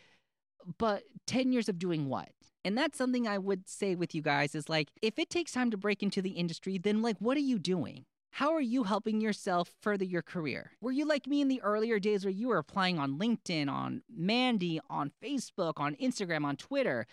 but 0.78 1.04
10 1.26 1.52
years 1.52 1.68
of 1.68 1.78
doing 1.78 2.08
what? 2.08 2.30
And 2.64 2.76
that's 2.76 2.98
something 2.98 3.26
I 3.26 3.38
would 3.38 3.68
say 3.68 3.94
with 3.94 4.14
you 4.14 4.22
guys 4.22 4.54
is 4.54 4.68
like 4.68 4.90
if 5.00 5.18
it 5.18 5.30
takes 5.30 5.52
time 5.52 5.70
to 5.70 5.76
break 5.76 6.02
into 6.02 6.20
the 6.20 6.30
industry, 6.30 6.78
then 6.78 7.00
like 7.00 7.16
what 7.18 7.36
are 7.36 7.40
you 7.40 7.58
doing? 7.58 8.04
How 8.32 8.54
are 8.54 8.60
you 8.60 8.84
helping 8.84 9.20
yourself 9.20 9.70
further 9.80 10.04
your 10.04 10.22
career? 10.22 10.70
Were 10.80 10.92
you 10.92 11.04
like 11.04 11.26
me 11.26 11.40
in 11.40 11.48
the 11.48 11.60
earlier 11.62 11.98
days 11.98 12.24
where 12.24 12.32
you 12.32 12.48
were 12.48 12.58
applying 12.58 12.98
on 12.98 13.18
LinkedIn, 13.18 13.68
on 13.68 14.02
Mandy, 14.08 14.80
on 14.88 15.12
Facebook, 15.22 15.74
on 15.76 15.96
Instagram, 15.96 16.44
on 16.44 16.56
Twitter? 16.56 17.06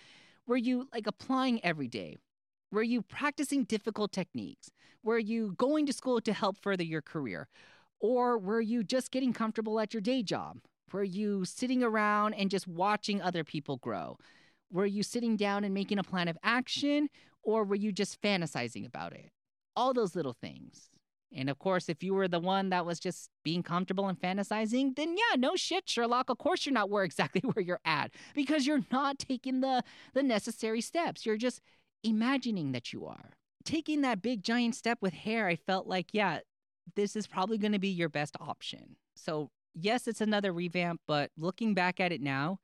Were 0.46 0.58
you 0.58 0.88
like 0.94 1.08
applying 1.08 1.64
every 1.66 1.88
day? 1.88 2.18
Were 2.72 2.84
you 2.84 3.02
practicing 3.02 3.64
difficult 3.64 4.12
techniques? 4.12 4.72
Were 5.04 5.18
you 5.18 5.54
going 5.58 5.86
to 5.88 5.94
school 5.94 6.22
to 6.22 6.34
help 6.34 6.58
further 6.58 6.84
your 6.84 7.02
career? 7.02 7.48
Or 8.00 8.38
were 8.38 8.62
you 8.62 8.84
just 8.84 9.12
getting 9.12 9.34
comfortable 9.34 9.80
at 9.80 9.94
your 9.94 10.02
day 10.02 10.22
job? 10.22 10.60
Were 10.94 11.04
you 11.04 11.44
sitting 11.46 11.84
around 11.84 12.36
and 12.36 12.50
just 12.50 12.68
watching 12.68 13.22
other 13.22 13.44
people 13.44 13.78
grow? 13.78 14.18
Were 14.72 14.86
you 14.86 15.04
sitting 15.04 15.36
down 15.36 15.64
and 15.64 15.74
making 15.74 15.98
a 15.98 16.04
plan 16.04 16.28
of 16.28 16.38
action? 16.44 17.10
Or 17.42 17.64
were 17.64 17.76
you 17.76 17.92
just 17.92 18.22
fantasizing 18.22 18.86
about 18.86 19.14
it? 19.14 19.32
All 19.76 19.94
those 19.94 20.16
little 20.16 20.34
things. 20.34 20.90
And 21.36 21.50
of 21.50 21.60
course, 21.60 21.90
if 21.90 22.04
you 22.04 22.14
were 22.14 22.28
the 22.28 22.40
one 22.40 22.70
that 22.70 22.86
was 22.86 23.00
just 23.00 23.30
being 23.44 23.62
comfortable 23.62 24.08
and 24.08 24.20
fantasizing, 24.20 24.96
then 24.96 25.16
yeah, 25.18 25.36
no 25.38 25.56
shit, 25.56 25.90
Sherlock. 25.90 26.30
Of 26.30 26.38
course, 26.38 26.66
you're 26.66 26.74
not 26.74 26.90
where 26.90 27.04
exactly 27.06 27.42
where 27.42 27.64
you're 27.64 27.82
at 27.86 28.12
because 28.34 28.66
you're 28.66 28.86
not 28.92 29.20
taking 29.20 29.62
the 29.62 29.84
the 30.14 30.24
necessary 30.24 30.82
steps. 30.82 31.26
You're 31.26 31.38
just 31.38 31.62
imagining 32.04 32.72
that 32.72 32.94
you 32.94 33.06
are. 33.06 33.34
Taking 33.66 34.02
that 34.02 34.22
big 34.22 34.44
giant 34.44 34.76
step 34.76 35.00
with 35.02 35.14
hair, 35.14 35.48
I 35.48 35.58
felt 35.58 35.88
like, 35.88 36.14
yeah, 36.14 36.40
this 36.96 37.16
is 37.16 37.28
probably 37.28 37.58
going 37.58 37.74
to 37.74 37.80
be 37.80 37.90
your 37.90 38.08
best 38.08 38.38
option. 38.40 38.96
So, 39.16 39.52
yes, 39.74 40.08
it's 40.08 40.22
another 40.22 40.54
revamp, 40.54 41.02
but 41.06 41.32
looking 41.38 41.74
back 41.74 42.00
at 42.00 42.14
it 42.14 42.22
now, 42.22 42.60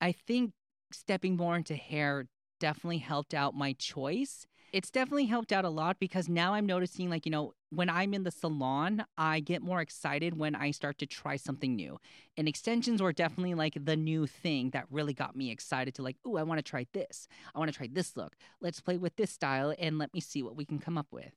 I 0.00 0.12
think 0.12 0.52
stepping 0.92 1.36
more 1.36 1.56
into 1.56 1.74
hair 1.74 2.26
definitely 2.60 2.98
helped 2.98 3.34
out 3.34 3.56
my 3.56 3.72
choice 3.72 4.46
it's 4.72 4.90
definitely 4.90 5.26
helped 5.26 5.52
out 5.52 5.66
a 5.66 5.70
lot 5.70 5.98
because 6.00 6.28
now 6.28 6.54
I'm 6.54 6.64
noticing, 6.64 7.10
like, 7.10 7.26
you 7.26 7.32
know, 7.32 7.52
when 7.70 7.90
I'm 7.90 8.14
in 8.14 8.24
the 8.24 8.30
salon, 8.30 9.04
I 9.18 9.40
get 9.40 9.62
more 9.62 9.80
excited 9.80 10.38
when 10.38 10.54
I 10.54 10.70
start 10.70 10.98
to 10.98 11.06
try 11.06 11.36
something 11.36 11.76
new. 11.76 11.98
And 12.36 12.48
extensions 12.48 13.02
were 13.02 13.12
definitely 13.12 13.54
like 13.54 13.76
the 13.76 13.96
new 13.96 14.26
thing 14.26 14.70
that 14.70 14.86
really 14.90 15.12
got 15.12 15.36
me 15.36 15.50
excited 15.50 15.94
to, 15.96 16.02
like, 16.02 16.16
oh, 16.24 16.36
I 16.36 16.42
want 16.42 16.58
to 16.58 16.62
try 16.62 16.86
this. 16.92 17.28
I 17.54 17.58
want 17.58 17.70
to 17.70 17.76
try 17.76 17.88
this 17.92 18.16
look. 18.16 18.34
Let's 18.60 18.80
play 18.80 18.96
with 18.96 19.16
this 19.16 19.30
style 19.30 19.74
and 19.78 19.98
let 19.98 20.14
me 20.14 20.20
see 20.20 20.42
what 20.42 20.56
we 20.56 20.64
can 20.64 20.78
come 20.78 20.96
up 20.96 21.08
with. 21.10 21.32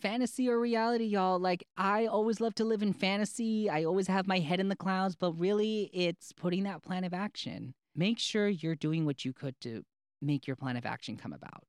Fantasy 0.00 0.48
or 0.48 0.60
reality, 0.60 1.04
y'all. 1.04 1.40
Like, 1.40 1.66
I 1.76 2.06
always 2.06 2.40
love 2.40 2.54
to 2.56 2.64
live 2.64 2.82
in 2.82 2.92
fantasy. 2.92 3.68
I 3.68 3.84
always 3.84 4.06
have 4.06 4.28
my 4.28 4.38
head 4.38 4.60
in 4.60 4.68
the 4.68 4.76
clouds, 4.76 5.16
but 5.16 5.32
really, 5.32 5.90
it's 5.92 6.30
putting 6.32 6.62
that 6.62 6.82
plan 6.82 7.02
of 7.02 7.12
action. 7.12 7.74
Make 7.96 8.20
sure 8.20 8.46
you're 8.48 8.76
doing 8.76 9.04
what 9.04 9.24
you 9.24 9.32
could 9.32 9.60
to 9.62 9.82
make 10.22 10.46
your 10.46 10.54
plan 10.54 10.76
of 10.76 10.86
action 10.86 11.16
come 11.16 11.32
about 11.32 11.64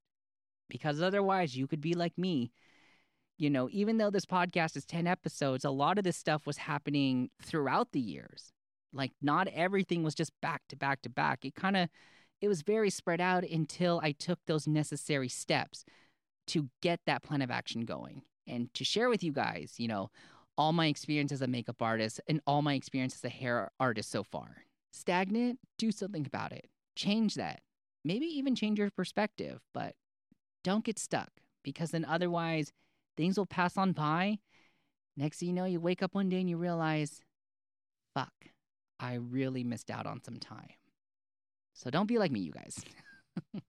because 0.69 1.01
otherwise 1.01 1.55
you 1.55 1.67
could 1.67 1.81
be 1.81 1.93
like 1.93 2.17
me. 2.17 2.51
You 3.37 3.49
know, 3.49 3.69
even 3.71 3.97
though 3.97 4.09
this 4.09 4.25
podcast 4.25 4.75
is 4.75 4.85
10 4.85 5.07
episodes, 5.07 5.63
a 5.63 5.69
lot 5.69 5.97
of 5.97 6.03
this 6.03 6.17
stuff 6.17 6.45
was 6.45 6.57
happening 6.57 7.29
throughout 7.41 7.93
the 7.93 7.99
years. 7.99 8.51
Like 8.91 9.11
not 9.21 9.47
everything 9.49 10.03
was 10.03 10.15
just 10.15 10.33
back 10.41 10.63
to 10.69 10.75
back 10.75 11.01
to 11.03 11.09
back. 11.09 11.45
It 11.45 11.55
kind 11.55 11.77
of 11.77 11.89
it 12.41 12.47
was 12.47 12.61
very 12.61 12.89
spread 12.89 13.21
out 13.21 13.43
until 13.43 13.99
I 14.03 14.11
took 14.13 14.39
those 14.45 14.67
necessary 14.67 15.29
steps 15.29 15.85
to 16.47 16.69
get 16.81 17.01
that 17.05 17.21
plan 17.21 17.41
of 17.41 17.51
action 17.51 17.81
going 17.81 18.23
and 18.47 18.73
to 18.73 18.83
share 18.83 19.09
with 19.09 19.23
you 19.23 19.31
guys, 19.31 19.75
you 19.77 19.87
know, 19.87 20.09
all 20.57 20.73
my 20.73 20.87
experience 20.87 21.31
as 21.31 21.41
a 21.41 21.47
makeup 21.47 21.81
artist 21.81 22.19
and 22.27 22.41
all 22.47 22.61
my 22.61 22.73
experience 22.73 23.15
as 23.15 23.23
a 23.23 23.29
hair 23.29 23.71
artist 23.79 24.09
so 24.09 24.23
far. 24.23 24.63
Stagnant, 24.91 25.59
do 25.77 25.91
something 25.91 26.25
about 26.25 26.51
it. 26.51 26.69
Change 26.95 27.35
that. 27.35 27.61
Maybe 28.03 28.25
even 28.25 28.55
change 28.55 28.79
your 28.79 28.89
perspective, 28.89 29.61
but 29.73 29.95
don't 30.63 30.83
get 30.83 30.99
stuck 30.99 31.29
because 31.63 31.91
then 31.91 32.05
otherwise 32.05 32.71
things 33.17 33.37
will 33.37 33.45
pass 33.45 33.77
on 33.77 33.91
by. 33.91 34.39
Next 35.17 35.39
thing 35.39 35.49
you 35.49 35.53
know, 35.53 35.65
you 35.65 35.79
wake 35.79 36.01
up 36.01 36.15
one 36.15 36.29
day 36.29 36.39
and 36.39 36.49
you 36.49 36.57
realize, 36.57 37.21
fuck, 38.13 38.33
I 38.99 39.15
really 39.15 39.63
missed 39.63 39.91
out 39.91 40.05
on 40.05 40.23
some 40.23 40.37
time. 40.37 40.69
So 41.73 41.89
don't 41.89 42.07
be 42.07 42.17
like 42.17 42.31
me, 42.31 42.39
you 42.39 42.51
guys. 42.51 42.83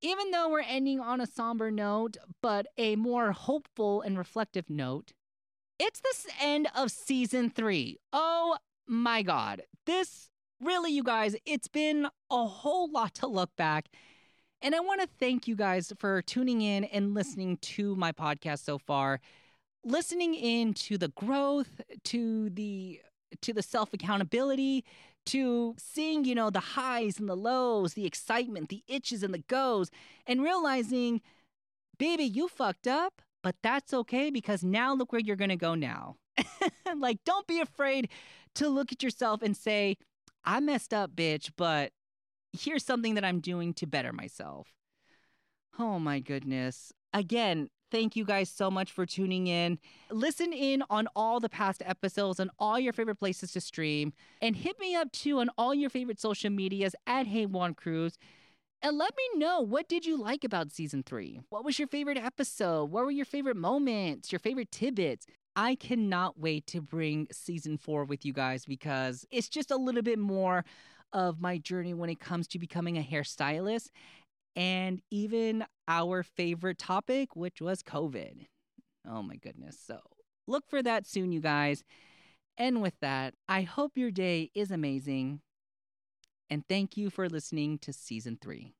Even 0.00 0.30
though 0.30 0.48
we're 0.48 0.60
ending 0.60 1.00
on 1.00 1.20
a 1.20 1.26
somber 1.26 1.70
note, 1.70 2.16
but 2.40 2.66
a 2.76 2.94
more 2.96 3.32
hopeful 3.32 4.00
and 4.02 4.16
reflective 4.16 4.70
note, 4.70 5.12
it's 5.78 6.00
the 6.00 6.32
end 6.40 6.68
of 6.74 6.90
season 6.90 7.50
three. 7.50 7.98
Oh 8.12 8.56
my 8.86 9.22
God. 9.22 9.62
This 9.86 10.30
really, 10.60 10.92
you 10.92 11.02
guys, 11.02 11.36
it's 11.44 11.68
been 11.68 12.08
a 12.30 12.46
whole 12.46 12.90
lot 12.90 13.14
to 13.14 13.26
look 13.26 13.50
back 13.56 13.88
and 14.62 14.74
I 14.74 14.80
want 14.80 15.00
to 15.00 15.08
thank 15.18 15.46
you 15.46 15.54
guys 15.54 15.92
for 15.98 16.22
tuning 16.22 16.62
in 16.62 16.84
and 16.84 17.14
listening 17.14 17.58
to 17.58 17.94
my 17.96 18.12
podcast 18.12 18.64
so 18.64 18.78
far. 18.78 19.20
Listening 19.84 20.34
in 20.34 20.74
to 20.74 20.98
the 20.98 21.08
growth, 21.08 21.80
to 22.04 22.50
the 22.50 23.00
to 23.42 23.52
the 23.52 23.62
self 23.62 23.92
accountability, 23.92 24.84
to 25.26 25.74
seeing, 25.78 26.24
you 26.24 26.34
know, 26.34 26.50
the 26.50 26.60
highs 26.60 27.18
and 27.18 27.28
the 27.28 27.36
lows, 27.36 27.94
the 27.94 28.06
excitement, 28.06 28.68
the 28.68 28.82
itches 28.88 29.22
and 29.22 29.32
the 29.32 29.38
goes, 29.38 29.90
and 30.26 30.42
realizing, 30.42 31.20
baby, 31.98 32.24
you 32.24 32.48
fucked 32.48 32.86
up, 32.86 33.22
but 33.42 33.54
that's 33.62 33.92
okay 33.92 34.30
because 34.30 34.64
now 34.64 34.94
look 34.94 35.12
where 35.12 35.20
you're 35.20 35.36
going 35.36 35.50
to 35.50 35.56
go 35.56 35.74
now. 35.74 36.16
like, 36.96 37.18
don't 37.24 37.46
be 37.46 37.60
afraid 37.60 38.08
to 38.54 38.68
look 38.68 38.90
at 38.90 39.02
yourself 39.02 39.42
and 39.42 39.56
say, 39.56 39.96
I 40.44 40.60
messed 40.60 40.94
up, 40.94 41.14
bitch, 41.14 41.50
but 41.56 41.92
here's 42.52 42.84
something 42.84 43.14
that 43.14 43.24
I'm 43.24 43.40
doing 43.40 43.74
to 43.74 43.86
better 43.86 44.12
myself. 44.12 44.68
Oh 45.78 45.98
my 45.98 46.20
goodness. 46.20 46.92
Again, 47.12 47.68
thank 47.90 48.16
you 48.16 48.24
guys 48.24 48.50
so 48.50 48.70
much 48.70 48.90
for 48.90 49.06
tuning 49.06 49.46
in. 49.46 49.78
Listen 50.10 50.52
in 50.52 50.82
on 50.90 51.08
all 51.14 51.40
the 51.40 51.48
past 51.48 51.82
episodes 51.86 52.40
on 52.40 52.50
all 52.58 52.78
your 52.78 52.92
favorite 52.92 53.16
places 53.16 53.52
to 53.52 53.60
stream. 53.60 54.12
And 54.42 54.56
hit 54.56 54.78
me 54.80 54.94
up 54.94 55.12
too 55.12 55.38
on 55.38 55.50
all 55.56 55.74
your 55.74 55.90
favorite 55.90 56.20
social 56.20 56.50
medias 56.50 56.94
at 57.06 57.26
Hey 57.26 57.46
Juan 57.46 57.74
Cruz. 57.74 58.18
And 58.80 58.96
let 58.96 59.12
me 59.16 59.40
know 59.40 59.60
what 59.60 59.88
did 59.88 60.06
you 60.06 60.16
like 60.16 60.44
about 60.44 60.70
season 60.70 61.02
three? 61.02 61.40
What 61.48 61.64
was 61.64 61.78
your 61.78 61.88
favorite 61.88 62.18
episode? 62.18 62.90
What 62.90 63.04
were 63.04 63.10
your 63.10 63.24
favorite 63.24 63.56
moments? 63.56 64.30
Your 64.30 64.38
favorite 64.38 64.70
tidbits? 64.70 65.26
I 65.56 65.74
cannot 65.74 66.38
wait 66.38 66.68
to 66.68 66.80
bring 66.80 67.26
season 67.32 67.78
four 67.78 68.04
with 68.04 68.24
you 68.24 68.32
guys 68.32 68.64
because 68.64 69.24
it's 69.32 69.48
just 69.48 69.72
a 69.72 69.76
little 69.76 70.02
bit 70.02 70.20
more 70.20 70.64
of 71.12 71.40
my 71.40 71.58
journey 71.58 71.94
when 71.94 72.10
it 72.10 72.20
comes 72.20 72.46
to 72.48 72.58
becoming 72.58 72.98
a 72.98 73.02
hairstylist 73.02 73.88
and 74.56 75.00
even 75.10 75.64
our 75.86 76.22
favorite 76.22 76.78
topic, 76.78 77.36
which 77.36 77.60
was 77.60 77.82
COVID. 77.82 78.46
Oh 79.08 79.22
my 79.22 79.36
goodness. 79.36 79.78
So 79.84 80.00
look 80.46 80.64
for 80.68 80.82
that 80.82 81.06
soon, 81.06 81.32
you 81.32 81.40
guys. 81.40 81.84
And 82.56 82.82
with 82.82 82.98
that, 83.00 83.34
I 83.48 83.62
hope 83.62 83.96
your 83.96 84.10
day 84.10 84.50
is 84.54 84.70
amazing. 84.70 85.40
And 86.50 86.64
thank 86.68 86.96
you 86.96 87.10
for 87.10 87.28
listening 87.28 87.78
to 87.78 87.92
season 87.92 88.38
three. 88.40 88.74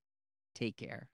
Take 0.55 0.77
care. 0.77 1.09